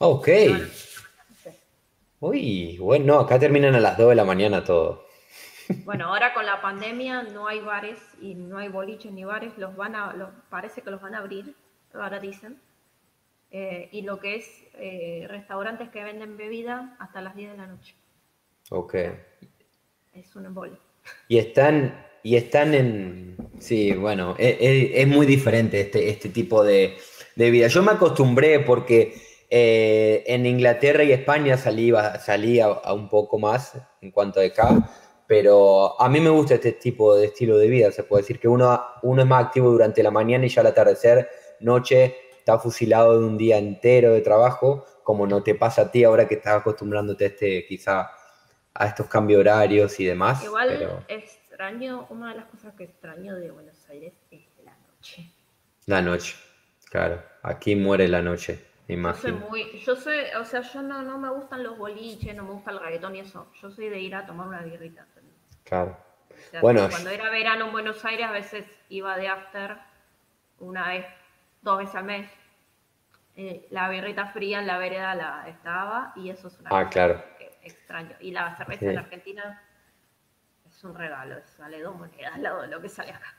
[0.00, 0.28] Ok.
[2.18, 5.06] Uy, bueno, acá terminan a las 2 de la mañana todo.
[5.84, 9.76] Bueno, ahora con la pandemia no hay bares y no hay boliches ni bares, los
[9.76, 11.54] van a, los, parece que los van a abrir,
[11.92, 12.60] ahora dicen.
[13.50, 17.66] Eh, y lo que es eh, restaurantes que venden bebida hasta las 10 de la
[17.68, 17.94] noche.
[18.70, 18.94] Ok.
[20.12, 20.76] Es un embole.
[21.28, 23.36] Y están, y están en...
[23.58, 26.96] Sí, bueno, es, e, es, muy diferente este, este tipo de,
[27.34, 27.66] de, vida.
[27.66, 29.14] Yo me acostumbré porque
[29.50, 31.92] eh, en Inglaterra y España salí,
[32.24, 34.88] salí a, a, un poco más en cuanto a acá
[35.28, 37.92] pero a mí me gusta este tipo de estilo de vida.
[37.92, 40.68] Se puede decir que uno, uno es más activo durante la mañana y ya al
[40.68, 41.28] atardecer,
[41.60, 46.02] noche, está fusilado de un día entero de trabajo, como no te pasa a ti
[46.02, 48.10] ahora que estás acostumbrándote a este, quizá
[48.72, 50.42] a estos cambios horarios y demás.
[50.42, 51.04] Igual
[51.58, 55.28] extraño, una de las cosas que extraño de Buenos Aires es la noche.
[55.86, 56.36] La noche,
[56.88, 57.20] claro.
[57.42, 58.64] Aquí muere la noche.
[58.86, 62.44] Yo soy muy, yo soy, o sea, yo no, no me gustan los boliches, no
[62.44, 63.50] me gusta el reggaetón y eso.
[63.60, 65.04] Yo soy de ir a tomar una birrita.
[65.64, 65.98] Claro.
[66.60, 66.88] bueno.
[66.88, 69.78] Cuando era verano en Buenos Aires, a veces iba de after
[70.60, 71.06] una vez,
[71.62, 72.30] dos veces al mes.
[73.34, 77.20] Eh, la birrita fría en la vereda la estaba y eso es una ah, claro.
[77.62, 78.14] extraño.
[78.20, 79.60] Y la cerveza en Argentina
[80.78, 83.34] es un regalo, sale dos monedas al lado de lo que sale acá.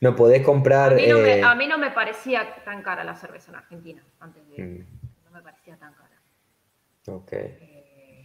[0.00, 0.98] No podés comprar.
[0.98, 4.62] Eh, a mí no, me, parecía tan cara la cerveza en Argentina antes de.
[4.62, 4.86] Mm.
[5.24, 6.20] No me parecía tan cara.
[7.06, 7.32] Ok.
[7.32, 8.24] Eh,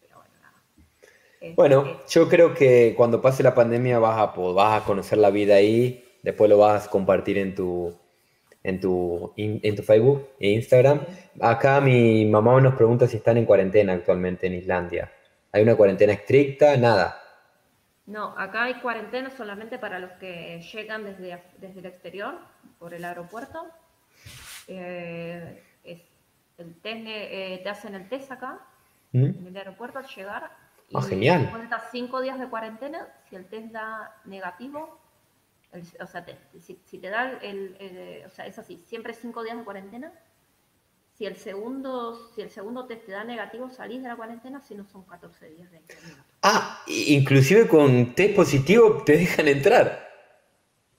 [0.00, 1.54] pero bueno, nada.
[1.56, 5.56] bueno, yo creo que cuando pase la pandemia vas a, vas a conocer la vida
[5.56, 6.04] ahí.
[6.22, 7.96] Después lo vas a compartir en tu,
[8.62, 11.00] en tu, en tu Facebook e Instagram.
[11.40, 15.12] Acá mi mamá nos pregunta si están en cuarentena actualmente en Islandia.
[15.50, 16.76] ¿Hay una cuarentena estricta?
[16.76, 17.25] Nada.
[18.06, 22.38] No, acá hay cuarentena solamente para los que llegan desde, desde el exterior,
[22.78, 23.66] por el aeropuerto.
[24.68, 25.62] Eh,
[26.58, 28.60] el test, eh, te hacen el test acá,
[29.12, 29.24] ¿Mm?
[29.24, 30.50] en el aeropuerto al llegar.
[30.94, 31.42] Ah, genial.
[31.42, 35.00] Después de cinco días de cuarentena, si el test da negativo,
[35.72, 36.24] o sea,
[36.60, 40.12] si, te da el, o sea, es así, siempre cinco días de cuarentena.
[41.16, 44.74] Si el segundo, si el segundo test te da negativo, salís de la cuarentena si
[44.74, 45.80] no son 14 días de.
[46.42, 50.06] Ah, inclusive con test positivo te dejan entrar.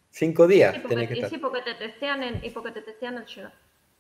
[0.10, 0.74] Cinco días.
[0.74, 3.54] Sí, porque, que sí, porque te testean en, y porque te testean al llegar.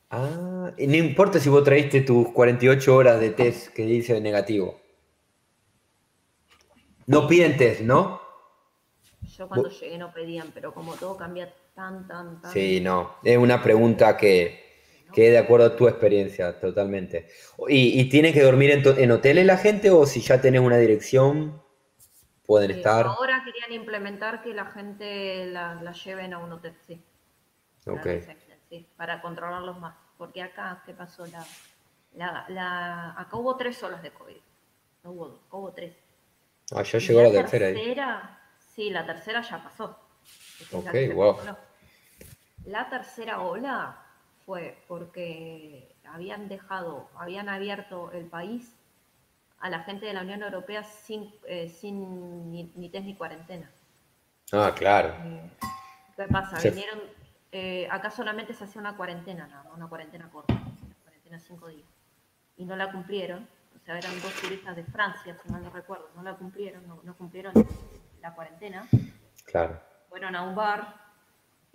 [0.09, 4.79] Ah, y no importa si vos traíste tus 48 horas de test que dice negativo.
[7.05, 8.21] No piden test, ¿no?
[9.21, 12.51] Yo cuando llegué no pedían, pero como todo cambia tan, tan, tan.
[12.51, 13.17] Sí, no.
[13.23, 14.66] Es una pregunta que,
[15.13, 17.27] que de acuerdo a tu experiencia, totalmente.
[17.67, 20.77] ¿Y, y tiene que dormir en, en, hoteles la gente o si ya tenés una
[20.77, 21.61] dirección,
[22.45, 23.05] pueden estar?
[23.05, 27.01] Ahora querían implementar que la gente la, la lleven a un hotel, sí.
[27.87, 28.07] Ok.
[28.69, 29.95] Sí, para controlarlos más.
[30.17, 31.25] Porque acá, ¿qué pasó?
[31.27, 31.45] La,
[32.15, 34.41] la, la, acá hubo tres olas de COVID.
[35.03, 35.95] No hubo dos, hubo tres.
[36.75, 38.39] Ah, ya llegó la, tercera, tercera
[38.75, 39.97] Sí, la tercera ya pasó.
[40.73, 41.37] Ok, wow.
[42.65, 44.06] La tercera ola
[44.47, 48.73] fue porque habían dejado, habían abierto el país
[49.59, 53.69] a la gente de la Unión Europea sin, eh, sin ni, test ni cuarentena.
[54.53, 55.09] Ah, claro.
[55.25, 55.51] Eh,
[56.15, 56.61] ¿Qué pasa?
[56.61, 57.01] Vinieron,
[57.51, 61.89] eh, acá solamente se hacía una cuarentena, nada una cuarentena corta, una cuarentena cinco días.
[62.55, 63.45] Y no la cumplieron.
[63.75, 67.17] O sea, eran dos turistas de Francia, si mal no recuerdo, no la cumplieron, no
[67.17, 67.53] cumplieron
[68.21, 68.87] la cuarentena.
[69.45, 69.77] Claro.
[70.07, 71.07] Fueron a un bar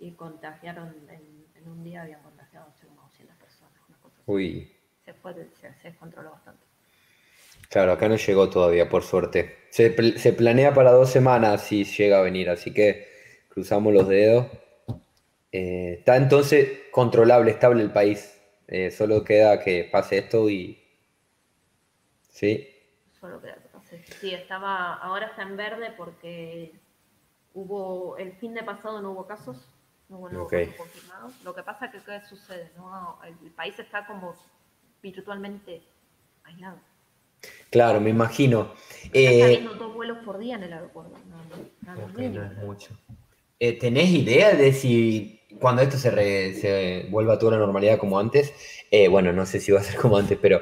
[0.03, 3.71] y contagiaron, en, un día habían contagiado como 200 personas.
[4.25, 4.71] Uy.
[5.05, 6.65] Se, fue, se, se, descontroló bastante.
[7.69, 9.65] Claro, acá no llegó todavía, por suerte.
[9.69, 13.07] Se, se, planea para dos semanas si llega a venir, así que
[13.49, 14.47] cruzamos los dedos.
[15.51, 18.39] Eh, está entonces controlable, estable el país.
[18.67, 20.79] Eh, solo queda que pase esto y...
[22.29, 22.69] Sí.
[23.19, 23.57] Solo queda
[24.19, 26.73] Sí, estaba, ahora está en verde porque
[27.53, 29.72] hubo, el fin de pasado no hubo casos,
[30.19, 30.47] no.
[31.43, 32.71] Lo que pasa es que, ¿qué sucede?
[32.77, 33.19] No?
[33.25, 34.35] El, país está como
[35.01, 35.81] virtualmente
[36.43, 36.77] aislado.
[37.69, 38.73] Claro, me imagino.
[39.11, 39.19] Está
[39.51, 41.17] eh, dos vuelos por día en el aeropuerto.
[41.29, 42.89] No, no, no es mucho.
[43.59, 46.11] Eh, ¿Tenés idea de si cuando esto se,
[46.53, 48.53] se vuelva a toda la normalidad como antes,
[48.91, 50.61] eh, bueno, no sé si va a ser como antes, pero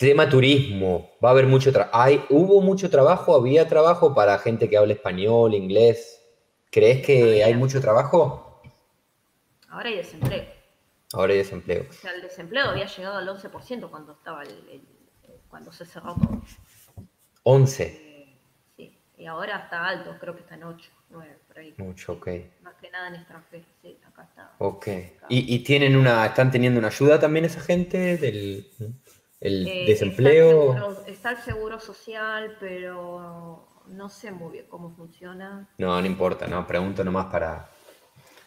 [0.00, 2.24] Tema turismo, va a haber mucho trabajo.
[2.30, 3.34] ¿Hubo mucho trabajo?
[3.34, 6.22] ¿Había trabajo para gente que habla español, inglés?
[6.70, 8.49] ¿Crees que hay mucho trabajo?
[9.70, 10.44] Ahora hay desempleo.
[11.12, 11.86] Ahora hay desempleo.
[11.88, 14.82] O sea, el desempleo había llegado al 11% cuando, estaba el,
[15.48, 16.42] cuando se cerró todo.
[17.42, 17.84] 11.
[17.84, 18.38] Eh,
[18.76, 21.74] sí, y ahora está alto, creo que está en 8, 9, por ahí.
[21.78, 22.28] Mucho, ok.
[22.62, 24.54] Más que nada en extranjero, sí, acá está.
[24.58, 24.86] Ok.
[25.28, 28.70] ¿Y, ¿Y, tienen una, están teniendo una ayuda también esa gente del
[29.40, 31.02] el eh, desempleo.
[31.06, 35.68] Está el, seguro, social, pero no sé muy bien cómo funciona.
[35.78, 37.70] No, no importa, no, pregunto nomás para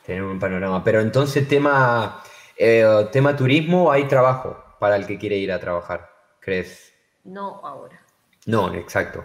[0.06, 0.84] tener un panorama.
[0.84, 2.22] Pero entonces, tema,
[2.58, 6.94] eh, tema turismo, hay trabajo para el que quiere ir a trabajar, ¿crees?
[7.24, 8.02] No ahora.
[8.46, 9.24] No, exacto.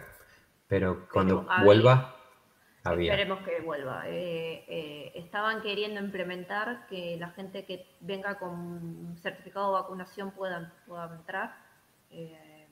[0.68, 2.14] Pero cuando vuelva,
[2.84, 3.12] había.
[3.12, 4.04] Esperemos que vuelva.
[4.06, 11.12] Eh, estaban queriendo implementar que la gente que venga con certificado de vacunación pueda, pueda
[11.14, 11.56] entrar
[12.10, 12.66] eh,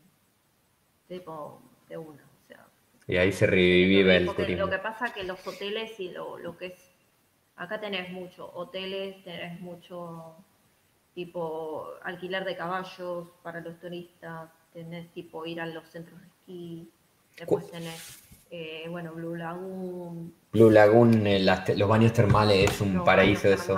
[1.09, 2.22] tipo de una.
[2.22, 2.66] O sea,
[3.07, 4.66] y ahí se revive el turismo.
[4.66, 6.86] Lo que pasa que los hoteles y lo, lo que es,
[7.57, 10.36] acá tenés mucho, hoteles, tenés mucho
[11.14, 16.90] tipo alquiler de caballos para los turistas, tenés tipo ir a los centros de esquí,
[17.38, 20.34] después tenés, eh, bueno, Blue Lagoon.
[20.52, 21.40] Blue Lagoon, eh,
[21.76, 23.74] los baños termales es un paraíso eso.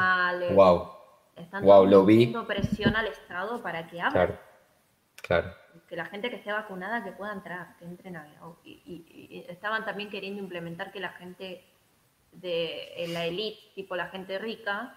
[0.53, 0.91] Wow.
[1.37, 2.35] Están wow, lo vi.
[2.47, 4.41] presión al Estado para que abra.
[5.23, 5.55] Claro.
[5.89, 8.27] Que la gente que esté vacunada que pueda entrar, que entren a...
[8.65, 11.65] Y, estaban también queriendo implementar que la gente
[12.33, 14.95] de la elite, tipo la gente rica,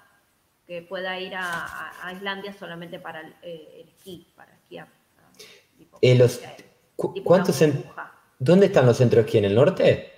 [0.68, 4.88] que pueda ir a, Islandia solamente para el, eh, esquí, para esquiar.
[6.02, 6.42] Eh, los,
[6.96, 7.64] ¿Cuántos
[8.40, 9.38] ¿Dónde están los centros de esquí?
[9.38, 10.12] ¿En el norte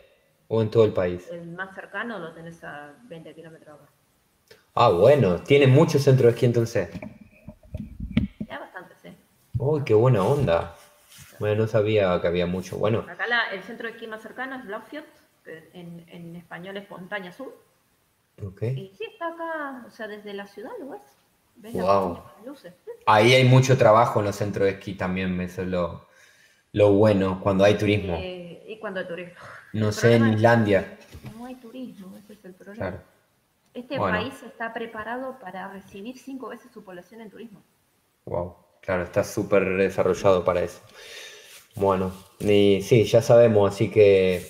[0.47, 1.27] o en todo el país?
[1.31, 3.89] El más cercano lo tenés a 20 kilómetros acá.
[4.75, 6.89] Ah, bueno, tiene muchos centros de esquí entonces.
[9.65, 10.75] Uy, qué buena onda.
[11.39, 12.77] Bueno, no sabía que había mucho.
[12.77, 13.05] Bueno.
[13.07, 15.05] Acá el centro de esquí más cercano es Blackfield,
[15.43, 17.55] que en, español es Montaña Sur.
[18.43, 18.63] Ok.
[18.63, 21.01] Y sí, está acá, o sea, desde la ciudad lo ves.
[21.55, 22.19] ¿Ves wow.
[22.45, 22.73] luces?
[23.05, 26.07] Ahí hay mucho trabajo en los centros de esquí también, eso es lo,
[26.71, 28.15] lo bueno, cuando hay turismo.
[28.19, 29.35] Eh, ¿Y cuando hay turismo?
[29.73, 30.97] No sé, en Islandia.
[31.37, 32.89] No hay turismo, ese es el problema.
[32.89, 33.03] Claro.
[33.73, 37.61] Este país está preparado para recibir cinco veces su población en turismo.
[38.25, 38.55] Wow.
[38.83, 40.81] Claro, está súper desarrollado para eso.
[41.75, 44.45] Bueno, y sí, ya sabemos, así que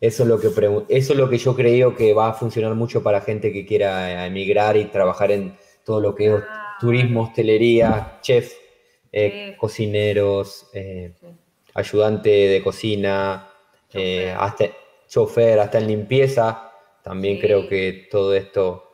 [0.00, 0.48] eso es lo que
[0.88, 4.26] eso es lo que yo creo que va a funcionar mucho para gente que quiera
[4.26, 6.42] emigrar y trabajar en todo lo que es
[6.80, 8.52] turismo, hostelería, chef.
[9.10, 11.14] eh, cocineros, eh,
[11.74, 13.48] ayudante de cocina,
[13.88, 14.36] chofer.
[14.38, 14.64] hasta
[15.08, 16.72] chofer, hasta en limpieza.
[17.02, 18.84] También creo que todo esto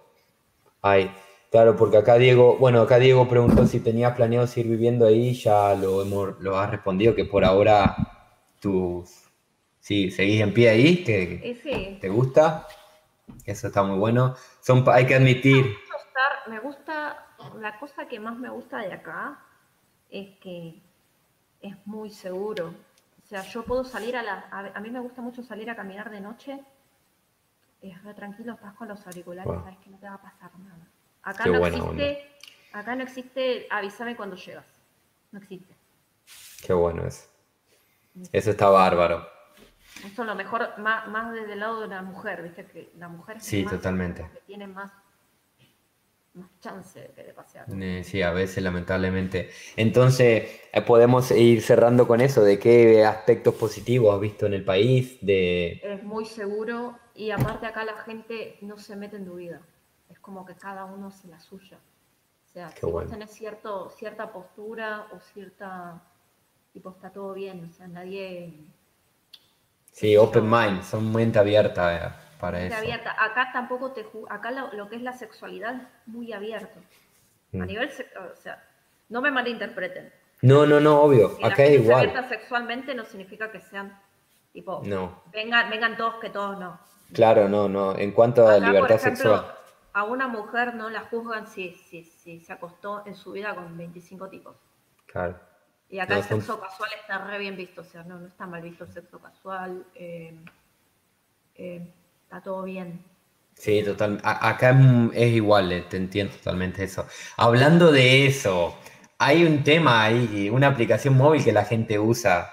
[0.80, 1.10] hay.
[1.50, 5.74] Claro, porque acá Diego, bueno, acá Diego preguntó si tenías planeado seguir viviendo ahí, ya
[5.74, 7.96] lo hemos, lo has respondido, que por ahora
[8.60, 9.04] tú
[9.84, 12.66] sí, seguís en pie ahí, que te gusta.
[13.44, 14.34] Eso está muy bueno.
[14.60, 15.76] Son, hay que admitir.
[16.48, 17.26] Me gusta,
[17.58, 19.38] la cosa que más me gusta de acá
[20.10, 20.80] es que
[21.60, 22.74] es muy seguro.
[23.22, 24.48] O sea, yo puedo salir a la.
[24.74, 26.60] A, mí me gusta mucho salir a caminar de noche.
[27.82, 30.88] Es re tranquilo, estás con los auriculares, sabes que no te va a pasar nada.
[31.22, 32.30] Acá no existe,
[32.72, 34.66] acá no existe avísame cuando llegas.
[35.30, 35.74] No existe.
[36.62, 37.28] Qué bueno es.
[38.32, 39.33] Eso está bárbaro.
[39.98, 43.08] Eso es lo mejor, más, más desde el lado de la mujer, viste que la
[43.08, 44.28] mujer sí, totalmente.
[44.46, 44.92] tiene más,
[46.34, 47.66] más chance de que pasear.
[48.02, 49.50] Sí, a veces lamentablemente.
[49.76, 54.64] Entonces, eh, podemos ir cerrando con eso, de qué aspectos positivos has visto en el
[54.64, 55.18] país.
[55.20, 55.80] De...
[55.82, 59.60] Es muy seguro y aparte acá la gente no se mete en tu vida
[60.14, 61.78] es como que cada uno se la suya.
[62.46, 66.00] O sea, si vos tenés cierto, cierta postura o cierta,
[66.72, 68.54] tipo, está todo bien, o sea, nadie...
[69.94, 72.84] Sí, open mind, son mente abierta eh, para mente eso.
[72.84, 73.16] abierta.
[73.16, 74.04] Acá tampoco te...
[74.28, 76.80] Acá lo, que es la sexualidad es muy abierto.
[77.52, 77.66] A mm.
[77.66, 77.90] nivel...
[78.32, 78.62] O sea,
[79.08, 80.12] no me malinterpreten.
[80.42, 81.38] No, no, no, obvio.
[81.42, 82.08] acá es igual.
[82.08, 83.96] abierta sexualmente no significa que sean,
[84.52, 85.22] tipo, no.
[85.32, 86.78] vengan, vengan todos que todos no.
[87.12, 87.96] Claro, no, no.
[87.96, 89.54] En cuanto a libertad sexual
[89.94, 93.76] a una mujer no la juzgan si, si, si, se acostó en su vida con
[93.78, 94.56] 25 tipos.
[95.06, 95.38] Claro.
[95.90, 98.62] Y acá el sexo casual está re bien visto, o sea, no, no está mal
[98.62, 100.34] visto el sexo casual, eh,
[101.54, 101.86] eh,
[102.24, 103.04] está todo bien.
[103.54, 104.20] Sí, total.
[104.24, 104.76] acá
[105.12, 107.06] es, igual, eh, te entiendo totalmente eso.
[107.36, 108.76] Hablando de eso,
[109.18, 112.52] hay un tema ahí, una aplicación móvil que la gente usa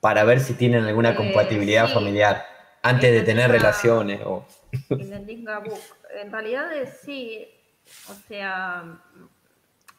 [0.00, 2.44] para ver si tienen alguna compatibilidad familiar
[2.82, 4.20] antes de tener relaciones.
[4.24, 4.46] O...
[4.90, 6.66] En realidad
[7.02, 7.48] sí,
[8.10, 9.00] o sea,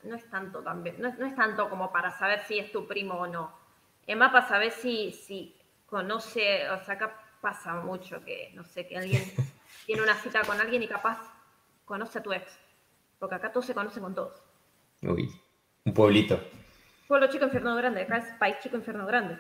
[0.04, 3.28] no es tanto también, no es, tanto como para saber si es tu primo o
[3.28, 3.54] no.
[4.06, 8.88] Es más para saber si, si conoce, o sea, acá pasa mucho que, no sé,
[8.88, 9.24] que alguien
[9.86, 11.20] tiene una cita con alguien y capaz
[11.86, 12.60] conoce a tu ex.
[13.20, 14.42] Porque acá todos se conocen con todos.
[15.02, 15.30] Uy,
[15.86, 16.40] un pueblito.
[17.08, 18.02] Pueblo chico, infierno grande.
[18.02, 19.38] Acá es país chico, infierno grande.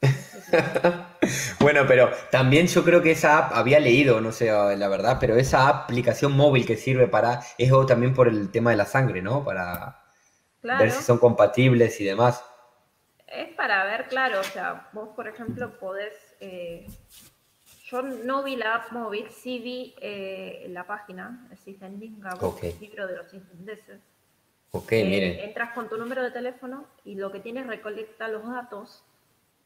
[1.60, 4.46] bueno, pero también yo creo que esa app, había leído, no sé
[4.76, 8.76] la verdad, pero esa aplicación móvil que sirve para, es también por el tema de
[8.76, 9.44] la sangre, ¿no?
[9.44, 10.05] Para
[10.66, 12.44] ver si son compatibles y demás.
[13.26, 16.86] Es para ver, claro, o sea, vos por ejemplo podés, eh,
[17.84, 23.06] yo no vi la app móvil, sí vi eh, la página, existe en el libro
[23.06, 24.00] de los intendeces.
[24.70, 29.04] Ok, eh, Entras con tu número de teléfono y lo que tienes recolecta los datos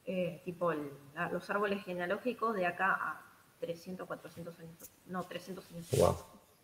[0.07, 3.23] eh, tipo los árboles genealógicos de acá a
[3.61, 6.17] 300, 400 años, no, 300 años, wow.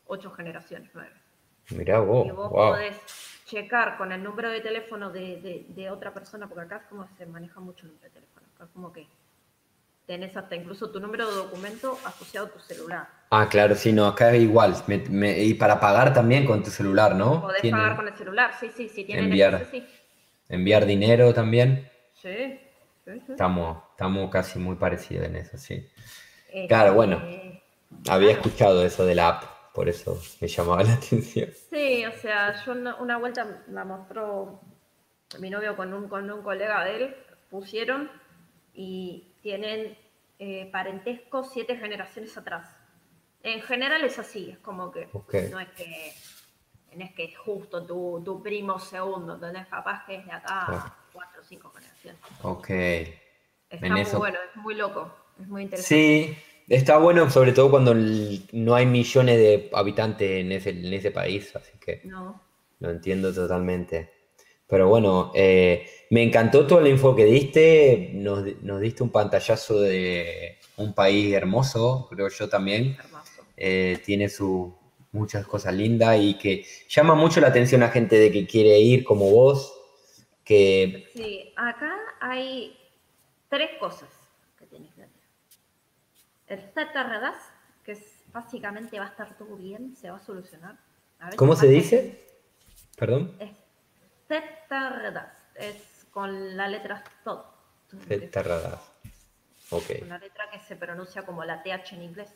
[0.07, 1.11] 8 generaciones, 9.
[1.71, 2.97] Mirá vos, y vos podés
[3.47, 7.27] checar con el número de teléfono de, de, otra persona, porque acá es como se
[7.27, 9.07] maneja mucho el número de teléfono, acá es como que
[10.05, 13.09] tenés hasta incluso tu número de documento asociado a tu celular.
[13.31, 14.75] Ah, claro, sí, no, acá es igual.
[14.89, 17.41] y para pagar también con tu celular, ¿no?
[17.41, 19.05] Podés pagar con el celular, sí, sí, sí.
[19.05, 19.67] Tienen enviar,
[20.49, 21.89] enviar dinero también.
[22.15, 22.61] Sí.
[23.29, 25.89] Estamos, estamos casi muy parecidos en eso, sí.
[26.67, 27.23] claro, bueno,
[28.09, 29.45] había escuchado eso de la app,
[29.77, 31.51] por eso me llamaba la atención.
[31.71, 34.63] Sí, o sea, yo una, vuelta la mostró
[35.39, 37.17] mi novio con un, con un colega de él,
[37.51, 38.11] pusieron
[38.73, 39.99] y tienen
[40.39, 42.75] eh, parentesco siete generaciones atrás.
[43.43, 45.09] En general es así, es como que
[45.51, 46.13] no es que
[46.99, 51.43] es que es justo tu, tu primo segundo, tenés capaz que es de acá cuatro
[51.43, 52.21] o cinco generaciones.
[52.43, 52.71] Ok.
[53.69, 56.35] Está muy bueno, es muy loco, es muy interesante.
[56.35, 56.39] Sí,
[56.69, 61.55] está bueno sobre todo cuando no hay millones de habitantes en ese, en ese país,
[61.55, 62.43] así que no.
[62.81, 64.11] lo entiendo totalmente.
[64.69, 69.81] Pero bueno, eh, me encantó toda la info que diste, nos, nos, diste un pantallazo
[69.81, 72.97] de un país hermoso, creo yo también.
[73.57, 74.77] Eh, tiene su,
[75.13, 79.05] muchas cosas lindas y que llama mucho la atención a gente de que quiere ir
[79.05, 79.73] como vos.
[80.45, 81.09] Que...
[81.15, 82.77] Sí, acá hay
[83.49, 84.09] tres cosas
[84.59, 85.17] que tenés que hacer.
[86.47, 87.53] El ZRDAS,
[87.85, 90.77] que es, básicamente va a estar todo bien, se va a solucionar.
[91.37, 92.27] ¿Cómo se dice?
[92.97, 93.37] Perdón.
[93.39, 93.51] Es
[94.29, 97.45] ZRDAS, es con la letra TOD.
[97.91, 98.93] ZRDAS.
[99.71, 99.91] Ok.
[100.03, 102.35] Una letra que se pronuncia como la TH en inglés.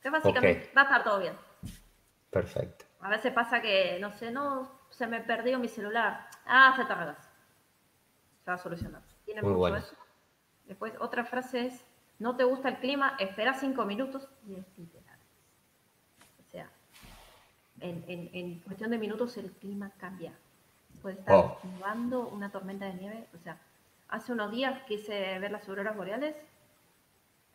[0.00, 1.34] Que básicamente va a estar todo bien.
[2.30, 2.84] Perfecto.
[3.00, 6.28] A veces pasa que, no sé, no, se me perdió mi celular.
[6.46, 7.18] Ah, ZRDAS.
[8.44, 9.02] se va a solucionar.
[9.24, 9.96] Tiene mucho eso.
[10.66, 11.84] Después, otra frase es,
[12.22, 15.18] no te gusta el clima, espera cinco minutos y es literal.
[16.38, 16.70] O sea,
[17.80, 20.32] en, cuestión de minutos el clima cambia.
[21.02, 21.58] Puede estar oh.
[22.30, 23.26] una tormenta de nieve.
[23.34, 23.58] O sea,
[24.08, 26.36] hace unos días quise ver las auroras boreales.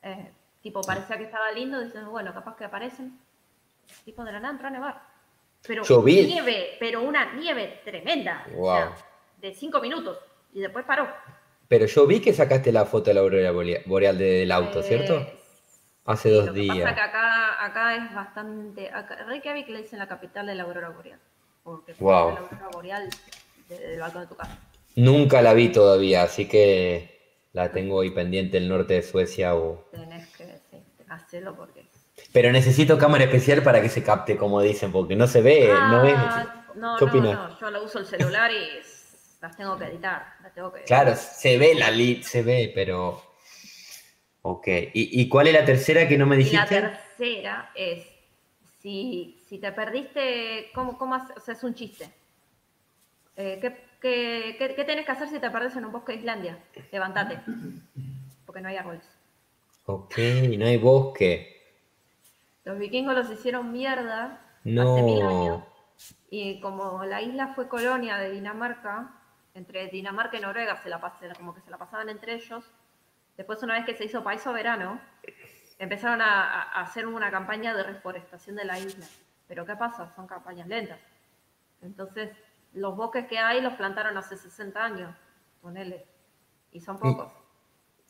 [0.01, 3.17] Eh, tipo, parecía que estaba lindo, diciendo, bueno, capaz que aparecen.
[4.03, 5.01] Tipo, de la nada entró a nevar.
[5.65, 8.45] Pero nieve, pero una nieve tremenda.
[8.57, 8.93] O sea,
[9.37, 10.19] de cinco minutos.
[10.53, 11.07] Y después paró.
[11.67, 13.51] Pero yo vi que sacaste la foto de la aurora
[13.85, 15.17] boreal del auto, ¿cierto?
[15.17, 15.37] Eh,
[16.05, 16.77] Hace dos días.
[16.77, 18.89] Pasa que acá, acá es bastante.
[18.89, 21.19] Acá, Reykjavik le dicen la capital de la aurora boreal.
[21.63, 22.33] Porque wow.
[22.33, 23.09] la aurora boreal
[23.99, 24.57] balcón de tu casa.
[24.95, 29.89] Nunca la vi todavía, así que la tengo ahí pendiente el norte de Suecia o.
[29.91, 30.77] Tenés que sí,
[31.09, 31.85] hacerlo porque.
[32.31, 36.05] Pero necesito cámara especial para que se capte, como dicen, porque no se ve, no
[36.05, 36.15] es.
[36.75, 38.81] No, ¿Qué no, no, yo lo uso el celular y
[39.41, 40.35] las tengo que editar.
[40.41, 43.21] Las tengo que claro, se ve la lead, se ve, pero.
[44.41, 44.67] Ok.
[44.93, 46.57] ¿Y, cuál es la tercera que no me dijiste?
[46.57, 48.07] La tercera es:
[48.79, 52.09] si, si te perdiste, ¿cómo, cómo o sea, es un chiste.
[53.35, 53.71] Eh, ¿qué,
[54.01, 56.57] qué, qué, qué, tenés que hacer si te perdés en un bosque de Islandia?
[56.91, 57.39] Levántate.
[58.45, 59.03] Porque no hay árboles.
[59.85, 60.17] Ok,
[60.57, 61.57] no hay bosque.
[62.63, 64.93] Los vikingos los hicieron mierda no.
[64.93, 65.63] hace mil años.
[66.29, 69.16] Y como la isla fue colonia de Dinamarca,
[69.57, 72.63] entre Dinamarca y Noruega se la pasaban, como que se la pasaban entre ellos.
[73.35, 74.99] Después, una vez que se hizo país soberano,
[75.79, 79.05] empezaron a, hacer una campaña de reforestación de la isla.
[79.47, 80.13] Pero ¿qué pasa?
[80.15, 80.99] Son campañas lentas.
[81.81, 82.31] Entonces,
[82.73, 85.15] los bosques que hay los plantaron hace 60 años,
[85.61, 86.05] ponele.
[86.71, 87.31] Y son pocos.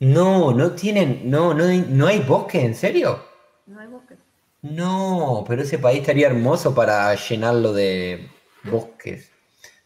[0.00, 3.24] No, no tienen, no, no, no hay bosques, ¿en serio?
[3.66, 4.18] No hay bosques.
[4.62, 8.30] No, pero ese país estaría hermoso para llenarlo de
[8.64, 9.32] bosques.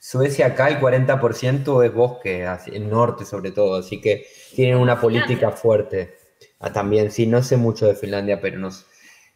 [0.05, 5.53] Suecia acá el 40% es bosque, el norte sobre todo, así que tienen una política
[5.53, 6.17] fuerte.
[6.59, 8.85] Ah, también, sí, no sé mucho de Finlandia, pero nos,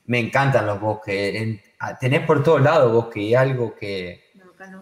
[0.06, 1.60] me encantan los bosques.
[1.78, 4.24] Ah, tenés por todos lados bosque y algo que,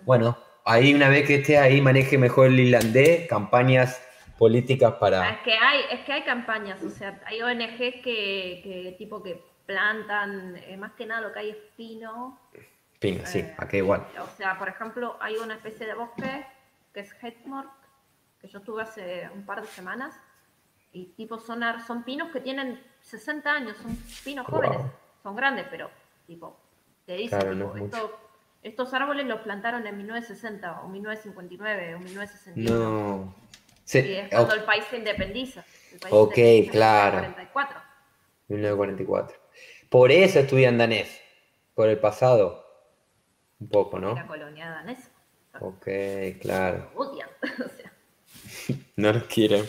[0.06, 4.02] bueno, ahí una vez que estés ahí maneje mejor el irlandés, campañas
[4.38, 5.22] políticas para...
[5.22, 9.22] Ah, es que hay, es que hay campañas, o sea, hay ONG que, que tipo
[9.22, 12.40] que plantan, eh, más que nada lo que hay es pino,
[13.24, 14.06] sí, eh, aquí igual.
[14.20, 16.46] O sea, por ejemplo, hay una especie de bosque
[16.92, 17.70] que es Hetmork,
[18.40, 20.14] que yo estuve hace un par de semanas,
[20.92, 24.78] y tipo son, son pinos que tienen 60 años, son pinos jóvenes,
[25.22, 25.90] son grandes, pero
[26.26, 26.56] tipo,
[27.04, 27.90] te dicen,
[28.62, 32.78] estos árboles los plantaron en 1960 o 1959 o 1961.
[32.78, 33.34] No.
[33.84, 33.98] Sí.
[33.98, 35.64] Y es cuando el país se independiza.
[36.10, 36.34] ok,
[36.70, 37.18] claro.
[37.18, 37.80] 1944.
[38.48, 39.36] 1944.
[39.90, 41.20] Por eso estudian danés,
[41.74, 42.63] por el pasado.
[43.60, 44.14] Un poco, ¿no?
[44.14, 45.10] La colonia danesa.
[45.60, 45.86] Ok,
[46.40, 46.90] claro.
[48.96, 49.64] no los quieren.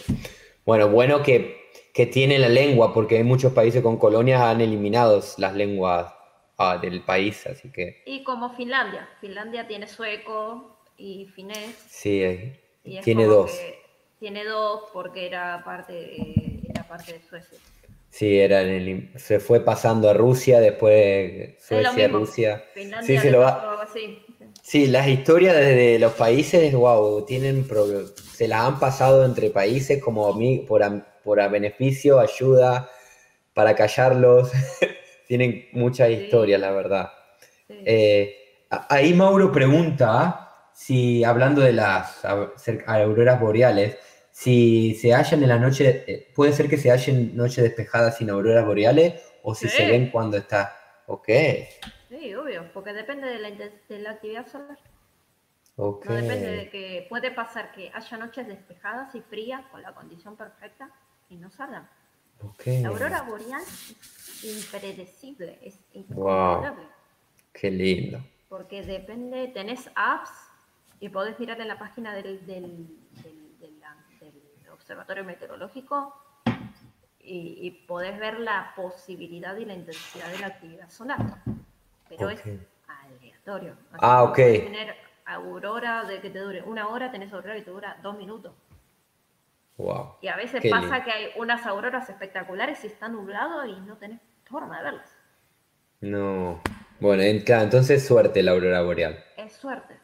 [0.66, 5.22] Bueno, bueno que, que tiene la lengua, porque hay muchos países con colonias han eliminado
[5.38, 6.14] las lenguas
[6.58, 8.02] ah, del país, así que...
[8.06, 9.08] Y como Finlandia.
[9.22, 11.76] Finlandia tiene sueco y finés.
[11.88, 12.54] Sí,
[13.04, 13.52] tiene dos.
[14.20, 17.60] Tiene dos porque era parte, era parte de Suecia.
[18.16, 22.64] Sí, era en el, se fue pasando a Rusia, después Suecia, Rusia.
[23.02, 23.86] sí, se lo va.
[24.64, 27.68] Sí, las historias desde los países, wow, tienen
[28.34, 30.34] se las han pasado entre países como
[30.66, 30.82] por,
[31.26, 32.90] por beneficio, ayuda,
[33.54, 34.50] para callarlos.
[35.28, 37.12] tienen muchas historias, la verdad.
[37.68, 38.34] Eh,
[38.70, 42.24] ahí Mauro pregunta si, hablando de las
[42.88, 43.98] auroras boreales,
[44.36, 48.30] si se hallan en la noche, eh, puede ser que se hallen noches despejadas sin
[48.30, 50.76] auroras boreales o si se ven cuando está.
[51.08, 51.30] Ok.
[52.10, 54.78] Sí, obvio, porque depende de la, de la actividad solar.
[55.78, 56.10] Okay.
[56.10, 60.36] No depende de que puede pasar que haya noches despejadas y frías con la condición
[60.36, 60.90] perfecta
[61.30, 61.90] y no salgan.
[62.42, 62.82] Okay.
[62.82, 65.80] La aurora boreal es impredecible, es
[66.10, 66.62] wow.
[67.54, 68.20] Qué lindo.
[68.50, 70.30] Porque depende, tenés apps
[71.00, 72.86] y podés mirar en la página del, del
[74.76, 76.14] observatorio meteorológico
[77.20, 81.20] y, podés ver la posibilidad y la intensidad de la actividad solar.
[82.08, 82.42] Pero es
[82.88, 83.76] aleatorio.
[83.94, 84.36] ah, ok.
[84.36, 84.96] Tener
[85.26, 88.54] aurora de que te dure una hora, tenés aurora que te dura dos minutos.
[89.78, 90.18] Wow.
[90.22, 94.22] Y a veces pasa que hay unas auroras espectaculares y está nublado y no tenés
[94.46, 95.18] forma de verlas.
[96.02, 96.62] No.
[97.00, 99.22] Bueno, entonces suerte la aurora boreal.
[99.36, 99.95] Es suerte.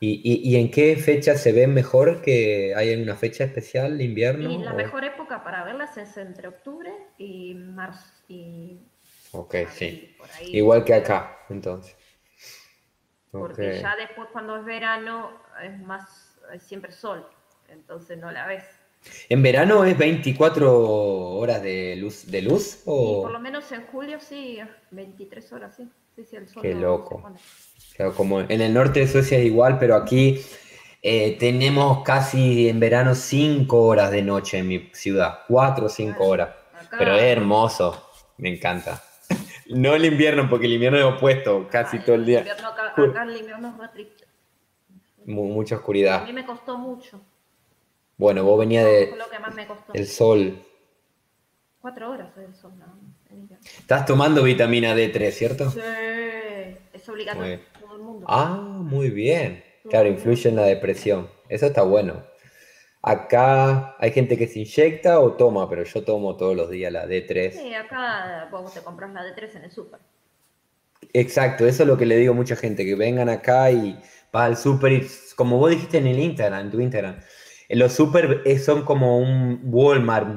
[0.00, 2.22] ¿Y, en qué fecha se ven mejor?
[2.22, 4.50] ¿Que hay una fecha especial, invierno?
[4.50, 8.12] Y la mejor época para verlas es entre octubre y marzo.
[8.28, 8.80] Y
[9.32, 10.16] ok, sí.
[10.42, 11.96] Igual que acá, entonces.
[13.30, 15.30] Porque ya después cuando es verano
[15.62, 17.26] es más, siempre sol.
[17.68, 18.64] entonces no la ves.
[19.28, 22.26] ¿En verano es 24 horas de luz?
[22.26, 23.22] De luz o...
[23.22, 24.58] por lo menos en julio sí,
[24.90, 25.88] 23 horas, sí.
[26.18, 27.22] Sí, sí el sol Qué loco.
[28.16, 30.40] como en el norte de Suecia es igual, pero aquí
[31.02, 36.24] eh, tenemos casi en verano 5 horas de noche en mi ciudad, 4 o 5
[36.24, 36.50] horas.
[36.98, 39.02] Pero es hermoso, me encanta.
[39.70, 42.40] No el invierno, porque el invierno es opuesto casi todo el día.
[42.40, 44.24] acá, el invierno es más triste.
[45.26, 46.22] Mucha oscuridad.
[46.22, 47.20] A mí me costó mucho.
[48.16, 49.14] Bueno, vos venías de.
[49.92, 50.64] El sol.
[51.82, 53.07] Cuatro horas del sol, ¿no?
[53.78, 55.70] Estás tomando vitamina D3, ¿cierto?
[55.70, 55.80] Sí,
[56.92, 57.60] es obligatorio.
[57.80, 58.26] Todo el mundo.
[58.28, 59.64] Ah, muy bien.
[59.88, 61.28] Claro, influye en la depresión.
[61.48, 62.22] Eso está bueno.
[63.00, 67.06] Acá hay gente que se inyecta o toma, pero yo tomo todos los días la
[67.06, 67.52] D3.
[67.52, 70.00] Sí, acá vos te compras la D3 en el súper.
[71.12, 73.98] Exacto, eso es lo que le digo a mucha gente, que vengan acá y
[74.32, 75.06] vas al súper y,
[75.36, 77.20] como vos dijiste en el Instagram, en tu Instagram,
[77.68, 80.28] los super son como un Walmart,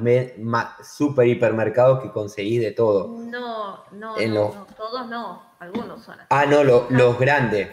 [0.82, 3.08] super hipermercado que conseguís de todo.
[3.08, 6.26] No, no, no, todos no, algunos son así.
[6.30, 7.68] Ah, no, los grandes.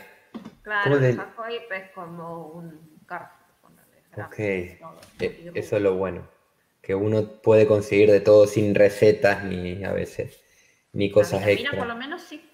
[0.62, 3.40] Claro, el es como un Carrefour.
[4.26, 6.28] Ok, eh, eso es lo bueno,
[6.82, 10.42] que uno puede conseguir de todo sin recetas ni a veces,
[10.94, 12.50] ni cosas vitamina por lo menos sí.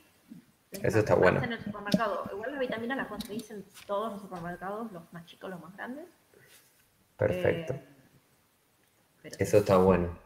[0.83, 1.41] Eso está bueno.
[1.43, 2.29] En el supermercado.
[2.31, 6.05] Igual la vitamina la conseguís en todos los supermercados, los más chicos, los más grandes.
[7.17, 7.73] Perfecto.
[9.23, 10.25] Eh, eso está bueno.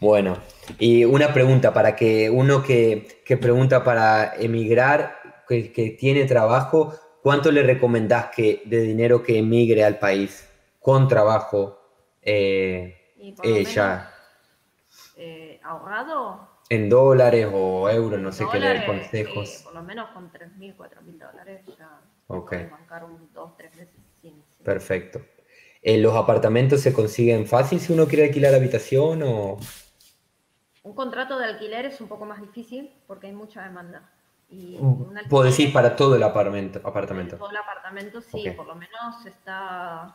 [0.00, 0.36] Bueno,
[0.78, 3.08] y una pregunta para que uno que,
[3.40, 5.16] pregunta para emigrar,
[5.48, 10.48] que, tiene trabajo, ¿cuánto le recomendás que, de dinero que emigre al país
[10.80, 11.80] con trabajo
[12.20, 14.10] eh, ella?
[15.16, 16.48] Eh, ¿Ahorrado?
[16.68, 19.62] En dólares o euros, no sé qué leer consejos.
[19.64, 22.66] por lo menos con 3.000, 4.000 dólares ya okay.
[22.66, 24.42] bancar un 2, 3 meses sin...
[24.64, 25.20] Perfecto.
[25.86, 29.58] Eh, ¿Los apartamentos se consiguen fácil si uno quiere alquilar habitación o...?
[30.82, 34.10] Un contrato de alquiler es un poco más difícil porque hay mucha demanda.
[34.48, 36.80] Y mm, ¿Puedo decir para todo el apartamento?
[36.82, 37.36] apartamento.
[37.36, 40.14] Todo el apartamento, sí, por lo menos está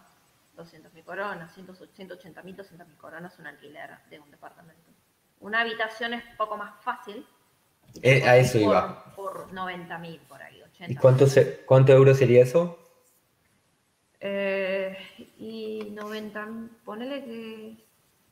[0.57, 4.89] 200.000 coronas, 180.000, 200.000 coronas un alquiler de un departamento.
[5.39, 7.27] Una habitación es un poco más fácil.
[8.01, 9.13] Eh, a eso iba.
[9.15, 10.91] Por 90.000 por ahí, 80.
[10.91, 11.25] ¿Y cuánto,
[11.67, 12.88] cuánto euros sería eso?
[14.21, 14.97] Eh,
[15.37, 16.47] y 90,
[16.83, 17.77] ponele que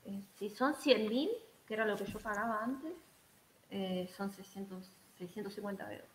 [0.05, 1.29] eh, si son 100 mil,
[1.67, 2.91] que era lo que yo pagaba antes,
[3.71, 6.07] eh, son 600, 650 euros.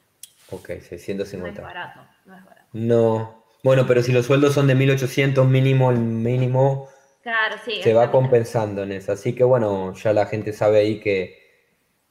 [0.51, 1.63] Ok, 650.
[1.63, 2.69] No es barato, no es barato.
[2.73, 3.45] No.
[3.63, 6.89] Bueno, pero si los sueldos son de 1800 mínimo, el mínimo
[7.23, 9.13] claro, sí, se va compensando en eso.
[9.13, 11.41] Así que bueno, ya la gente sabe ahí que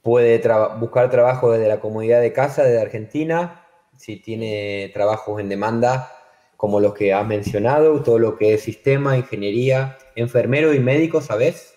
[0.02, 0.42] puede
[0.80, 3.66] buscar trabajo desde la comodidad de casa, desde Argentina.
[3.98, 6.10] Si tiene trabajos en demanda,
[6.62, 11.76] como los que has mencionado, todo lo que es sistema, ingeniería, enfermero y médico, ¿sabes?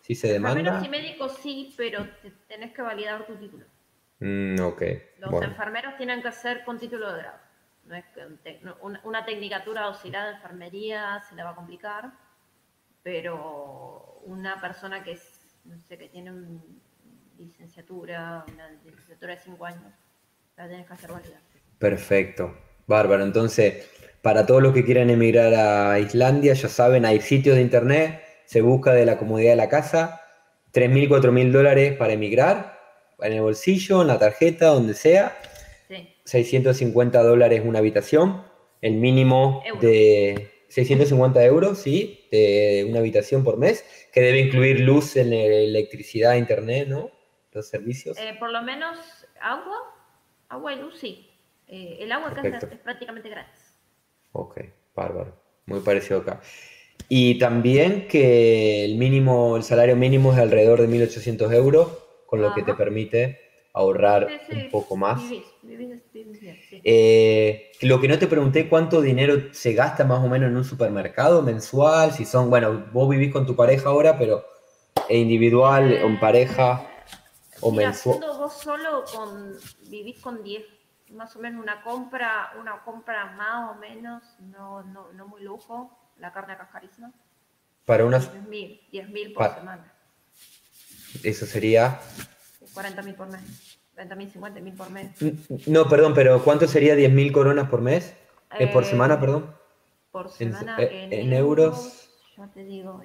[0.00, 0.58] Si se demanda.
[0.58, 2.04] Enfermeros y médicos sí, pero
[2.48, 3.64] tenés que validar tu título.
[4.18, 4.82] Mm, ok.
[5.20, 7.38] Los enfermeros tienen que hacer con título de grado.
[7.84, 8.60] No es que
[9.04, 12.10] una, tecnicatura auxiliar de enfermería se le va a complicar,
[13.04, 16.60] pero una persona que es, no sé, que tiene una
[17.38, 19.94] licenciatura, una licenciatura de cinco años,
[20.56, 21.40] la tienes que hacer validar.
[21.78, 22.69] Perfecto.
[22.90, 23.88] Bárbaro, entonces,
[24.20, 28.60] para todos los que quieran emigrar a Islandia, ya saben, hay sitios de internet, se
[28.60, 30.20] busca de la comodidad de la casa,
[30.74, 32.78] 3.000, 4.000 dólares para emigrar,
[33.20, 35.38] en el bolsillo, en la tarjeta, donde sea.
[36.24, 38.44] 650 dólares una habitación,
[38.82, 45.16] el mínimo de 650 euros, sí, de una habitación por mes, que debe incluir luz,
[45.16, 47.10] electricidad, internet, ¿no?
[47.52, 48.16] Los servicios.
[48.18, 48.98] Eh, por lo menos
[49.40, 49.78] agua,
[50.48, 51.29] agua y luz, sí.
[51.72, 53.76] Eh, el agua acá es, prácticamente gratis.
[54.32, 54.60] Ok,
[54.94, 55.40] bárbaro.
[55.66, 56.40] Muy parecido acá.
[57.08, 61.88] Y también que el mínimo, el salario mínimo es alrededor de 1.800 euros,
[62.26, 63.38] con lo que te permite
[63.72, 65.22] ahorrar un poco más.
[66.84, 70.64] Eh, lo que no te pregunté, ¿cuánto dinero se gasta más o menos en un
[70.64, 72.12] supermercado mensual?
[72.12, 74.44] Si son, bueno, vos vivís con tu pareja ahora, pero
[75.08, 76.84] individual, o en pareja
[77.60, 78.18] o mensual.
[78.20, 79.56] vos solo con,
[79.88, 80.79] vivís con 10
[81.10, 85.96] más o menos una compra, una compra más o menos, no, no, no muy lujo,
[86.18, 87.12] la carne acá es carísima.
[87.84, 88.30] Para unas...
[88.32, 89.92] 10 mil, por semana.
[91.22, 92.00] Eso sería...
[92.74, 95.10] 40 mil por mes, 30 mil, 50 mil por mes.
[95.66, 98.14] No, perdón, pero ¿cuánto sería 10 mil coronas por mes?
[98.58, 99.54] Eh, por semana, perdón.
[100.12, 103.02] Por semana en, en, euros, Ya te digo,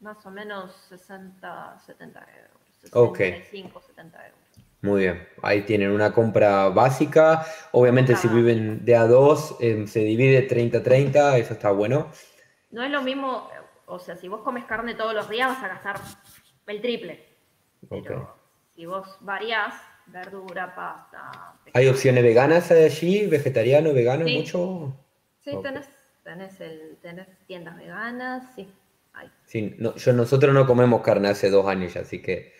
[0.00, 2.60] más o menos 60, 70 euros.
[2.80, 4.39] 65, 70 euros.
[4.82, 7.44] Muy bien, ahí tienen una compra básica.
[7.72, 12.10] Obviamente si viven de a dos, em, se divide 30-30, eso está bueno.
[12.70, 13.48] No es lo mismo,
[13.86, 16.00] o sea, si vos comes carne todos los días vas a gastar
[16.66, 17.26] el triple.
[17.88, 18.34] Pero
[18.74, 19.74] si vos variás,
[20.06, 21.56] verdura, pasta...
[21.74, 23.26] ¿Hay opciones veganas allí?
[23.26, 24.96] ¿Vegetariano, vegano, mucho?
[25.40, 25.88] Sí, tenés,
[26.24, 28.66] tenés, el, tenés tiendas veganas, sí.
[29.12, 29.30] Hay.
[29.44, 32.54] Sí, yo, nosotros no comemos carne hace dos años ya, así que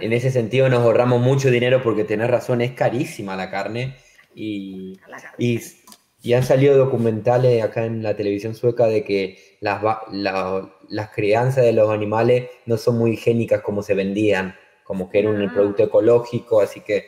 [0.00, 3.96] en ese sentido nos ahorramos mucho dinero porque tenés razón, es carísima la carne
[4.34, 4.98] y,
[5.38, 5.60] y,
[6.22, 11.72] y, han salido documentales acá en la televisión sueca de que las, las crianzas de
[11.72, 15.52] los animales no son muy higiénicas como se vendían, como que era un ah.
[15.52, 17.06] producto ecológico, así que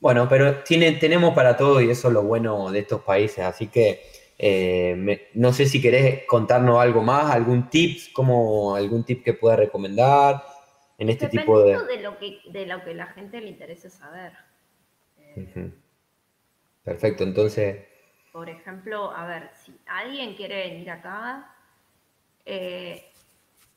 [0.00, 3.68] bueno, pero tiene, tenemos para todo y eso es lo bueno de estos países, así
[3.68, 4.02] que
[4.36, 9.56] eh, no sé si querés contarnos algo más, algún tips, como algún tip que pueda
[9.56, 10.42] recomendar
[11.04, 11.78] en este tipo de...
[11.84, 14.32] de lo que de lo que la gente le interese saber.
[15.18, 15.72] Eh,
[16.82, 17.86] Perfecto, entonces...
[18.32, 21.54] Por ejemplo, a ver, si alguien quiere venir acá,
[22.44, 23.10] eh,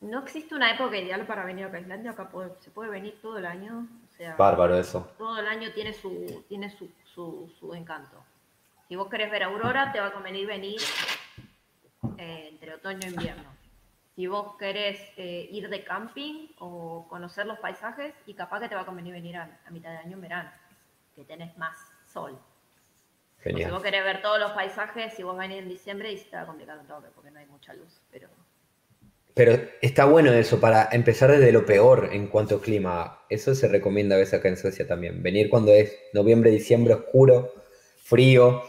[0.00, 2.28] no existe una época ideal para venir a Islandia, acá
[2.58, 3.86] se puede venir todo el año.
[4.08, 5.10] O sea, Bárbaro eso.
[5.16, 8.24] Todo el año tiene su, tiene su, su, encanto.
[8.88, 10.80] Si vos querés ver aurora, te va a convenir venir
[12.18, 13.57] eh, entre otoño e invierno
[14.18, 18.74] si vos querés eh, ir de camping o conocer los paisajes, y capaz que te
[18.74, 20.50] va a convenir venir a, mitad de año en verano,
[21.14, 21.78] que tenés más
[22.12, 22.36] sol.
[23.44, 26.34] si vos querés ver todos los paisajes, si vos venís en diciembre, y se te
[26.34, 28.02] va a complicar un toque porque no hay mucha luz.
[28.10, 28.28] Pero...
[29.34, 33.20] pero está bueno eso, para empezar desde lo peor en cuanto a clima.
[33.28, 35.22] Eso se recomienda a veces acá en Suecia también.
[35.22, 37.54] Venir cuando es noviembre, diciembre, oscuro,
[38.02, 38.64] frío.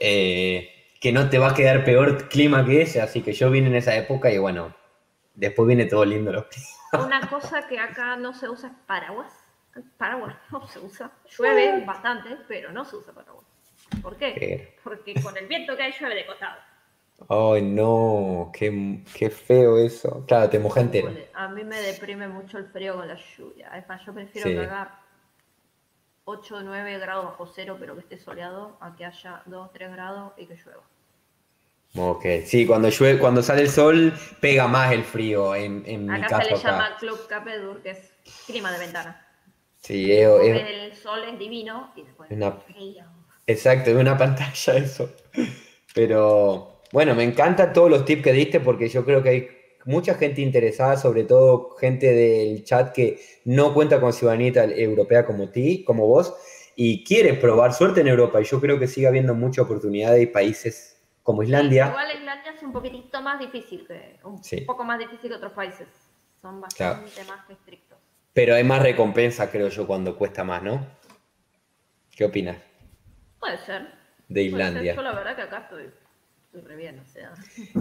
[0.00, 0.68] Eh,
[1.00, 3.76] que no te va a quedar peor clima que ese, así que yo vine en
[3.76, 4.74] esa época y bueno,
[5.40, 6.46] Después viene todo lindo.
[6.92, 9.32] Una cosa que acá no se usa es paraguas.
[9.96, 11.10] Paraguas no se usa.
[11.38, 13.46] Llueve bastante, pero no se usa paraguas.
[14.02, 14.76] ¿Por qué?
[14.84, 16.60] Porque con el viento que hay llueve de costado.
[17.30, 20.26] Ay, no, qué, qué, feo eso.
[20.26, 21.10] Claro, te moja entero.
[21.32, 23.70] A mí me deprime mucho el frío con la lluvia.
[23.78, 24.56] Es más, yo prefiero sí.
[24.56, 25.00] cagar
[26.24, 29.70] 8 o 9 grados bajo cero, pero que esté soleado, a que haya 2 o
[29.70, 30.82] 3 grados y que llueva.
[31.96, 36.22] Ok, sí, cuando llueve, cuando sale el sol, pega más el frío en, en acá
[36.22, 36.56] mi caso.
[36.56, 37.98] se le llama Club Capedur, que es
[38.46, 39.26] clima de ventana.
[39.82, 43.04] Sí, es, el sol es divino y después una, frío.
[43.46, 45.10] Exacto, es una pantalla eso.
[45.92, 49.48] Pero bueno, me encantan todos los tips que diste porque yo creo que hay
[49.84, 55.50] mucha gente interesada, sobre todo gente del chat que no cuenta con ciudadanía europea como
[55.50, 56.34] ti, como vos,
[56.76, 58.40] y quiere probar suerte en Europa.
[58.40, 60.89] Y yo creo que sigue habiendo muchas oportunidades y países
[61.22, 61.88] como Islandia.
[61.88, 65.86] igual Islandia es un poquitito más difícil, que, un poco más difícil que otros países.
[66.40, 67.98] Son bastante más estrictos.
[68.32, 70.86] Pero hay más recompensa, creo yo, cuando cuesta más, ¿no?
[72.10, 72.56] ¿Qué opinas?
[73.38, 73.88] Puede ser.
[74.28, 74.94] De Islandia.
[74.94, 75.90] Yo la verdad que acá estoy,
[76.44, 77.32] estoy re bien, o sea.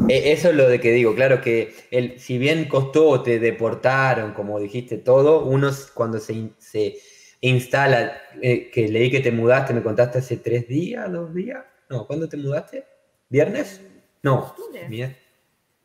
[0.09, 4.33] E, eso es lo de que digo, claro que el, si bien costó, te deportaron,
[4.33, 6.97] como dijiste todo, uno cuando se, se
[7.41, 12.07] instala, eh, que leí que te mudaste, me contaste hace tres días, dos días, no,
[12.07, 12.85] ¿cuándo te mudaste?
[13.29, 13.81] ¿Viernes?
[14.23, 14.55] No.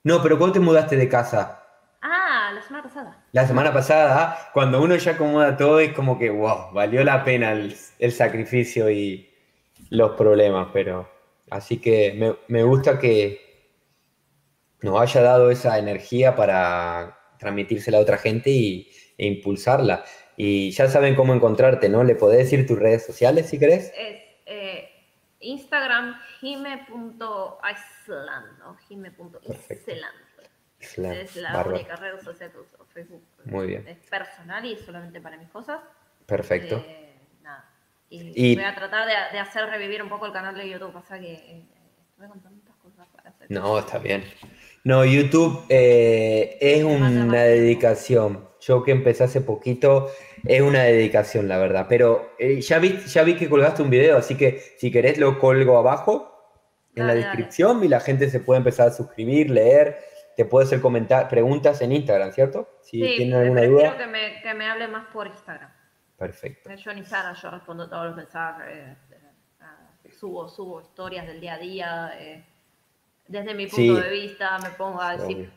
[0.03, 1.63] No, pero ¿cuándo te mudaste de casa?
[2.01, 3.25] Ah, la semana pasada.
[3.33, 7.53] La semana pasada, cuando uno ya acomoda todo, es como que, wow, valió la pena
[7.53, 9.31] el, sacrificio y
[9.91, 11.09] los problemas, pero
[11.51, 13.41] así que me, gusta que
[14.81, 20.05] nos haya dado esa energía para transmitírsela a otra gente y, e impulsarla.
[20.37, 22.05] Y ya saben cómo encontrarte, ¿no?
[22.05, 23.85] ¿Le podés decir tus redes sociales si querés?
[23.85, 24.24] Es eh,
[25.45, 27.19] Instagram, jime.island,
[28.59, 28.77] ¿no?
[28.89, 30.25] jime.island.
[30.81, 33.23] Es la única red social que uso, Facebook.
[33.45, 33.89] Muy bien.
[33.89, 35.81] Es personal y solamente para mis cosas.
[36.27, 36.77] Perfecto.
[36.87, 37.71] Eh, nada.
[38.11, 40.93] Y, voy a tratar de, hacer revivir un poco el canal de YouTube.
[40.93, 41.65] Pasa que eh,
[42.09, 43.51] estuve con tantas cosas para hacer.
[43.51, 44.25] No, está bien.
[44.85, 48.49] No, YouTube eh, es una dedicación.
[48.61, 50.11] Yo que empecé hace poquito,
[50.47, 51.87] es una dedicación, la verdad.
[51.89, 55.39] Pero eh, ya, vi, ya vi que colgaste un video, así que si querés lo
[55.39, 56.31] colgo abajo
[56.95, 59.99] en la descripción y la gente se puede empezar a suscribir, leer.
[60.37, 62.69] Te puede hacer comentar, preguntas en Instagram, ¿cierto?
[62.83, 63.97] Si sí, tienen alguna duda.
[63.97, 65.71] que me, que me hable más por Instagram.
[66.19, 66.75] Perfecto.
[66.75, 68.97] Yo en Instagram yo respondo todos los mensajes, eh,
[70.19, 72.13] subo, subo historias del día a día.
[73.29, 75.51] desde mi punto de vista me pongo a decir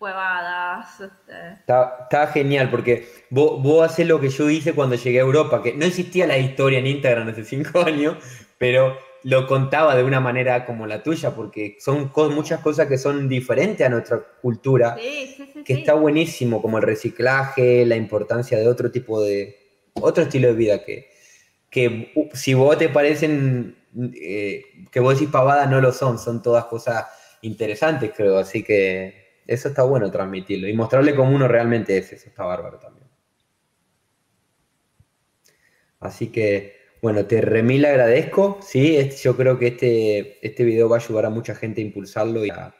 [0.00, 1.00] huevadas.
[1.00, 1.52] Este.
[1.52, 5.74] Está, genial porque vos, vos haces lo que yo hice cuando llegué a Europa, que
[5.74, 8.16] no existía la historia en Instagram hace cinco años,
[8.58, 13.26] pero lo contaba de una manera como la tuya, porque son muchas cosas que son
[13.26, 14.96] diferentes a nuestra cultura,
[15.64, 19.56] que está buenísimo, como el reciclaje, la importancia de otro tipo de,
[19.94, 21.08] otro estilo de vida que,
[21.70, 23.76] que si vos te parecen,
[24.14, 24.62] eh,
[24.92, 27.06] que vos decís pavada, no lo son, son todas cosas
[27.40, 28.36] interesantes, creo.
[28.36, 32.78] Así que eso está bueno transmitirlo y mostrarle cómo uno realmente es, eso está bárbaro
[32.78, 33.06] también.
[36.00, 39.10] Así que, bueno, te remil agradezco, ¿sí?
[39.22, 42.50] Yo creo que este, este video va a ayudar a mucha gente a impulsarlo y
[42.50, 42.74] a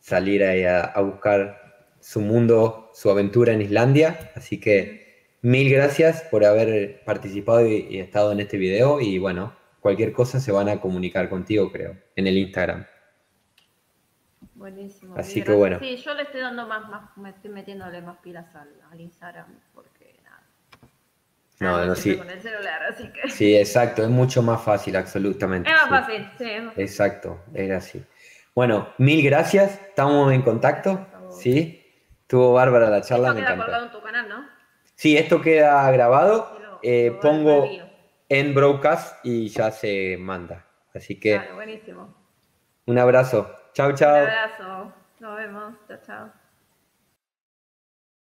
[0.00, 4.30] salir ahí a, buscar su mundo, su aventura en Islandia.
[4.34, 10.12] Así que mil gracias por haber participado y, estado en este video y bueno, cualquier
[10.12, 12.86] cosa se van a comunicar contigo, creo, en el Instagram.
[14.64, 15.14] Buenísimo.
[15.18, 15.78] Así que bueno.
[15.78, 20.18] Sí, yo le estoy dando más, más me estoy metiéndole más pilas al, Instagram porque
[20.24, 20.42] nada.
[21.60, 22.16] No, no, sí.
[22.16, 23.28] Con el celular, así que...
[23.28, 25.68] Sí, exacto, es mucho más fácil, absolutamente.
[25.68, 26.50] Es más fácil, sí.
[26.76, 28.02] Exacto, era así.
[28.54, 31.84] Bueno, mil gracias, estamos en contacto, ¿sí?
[32.22, 33.84] Estuvo bárbara la charla, esto me queda encantó.
[33.84, 34.48] en tu canal, ¿no?
[34.94, 37.68] Sí, esto queda grabado, eh, pongo
[38.30, 40.64] en broadcast y ya se manda.
[40.94, 41.38] Así que...
[41.54, 42.16] buenísimo.
[42.86, 43.54] Un abrazo.
[43.74, 44.14] Chao, chao.
[44.14, 44.92] Un abrazo.
[45.20, 45.74] Nos vemos.
[45.88, 46.43] Chao, chao.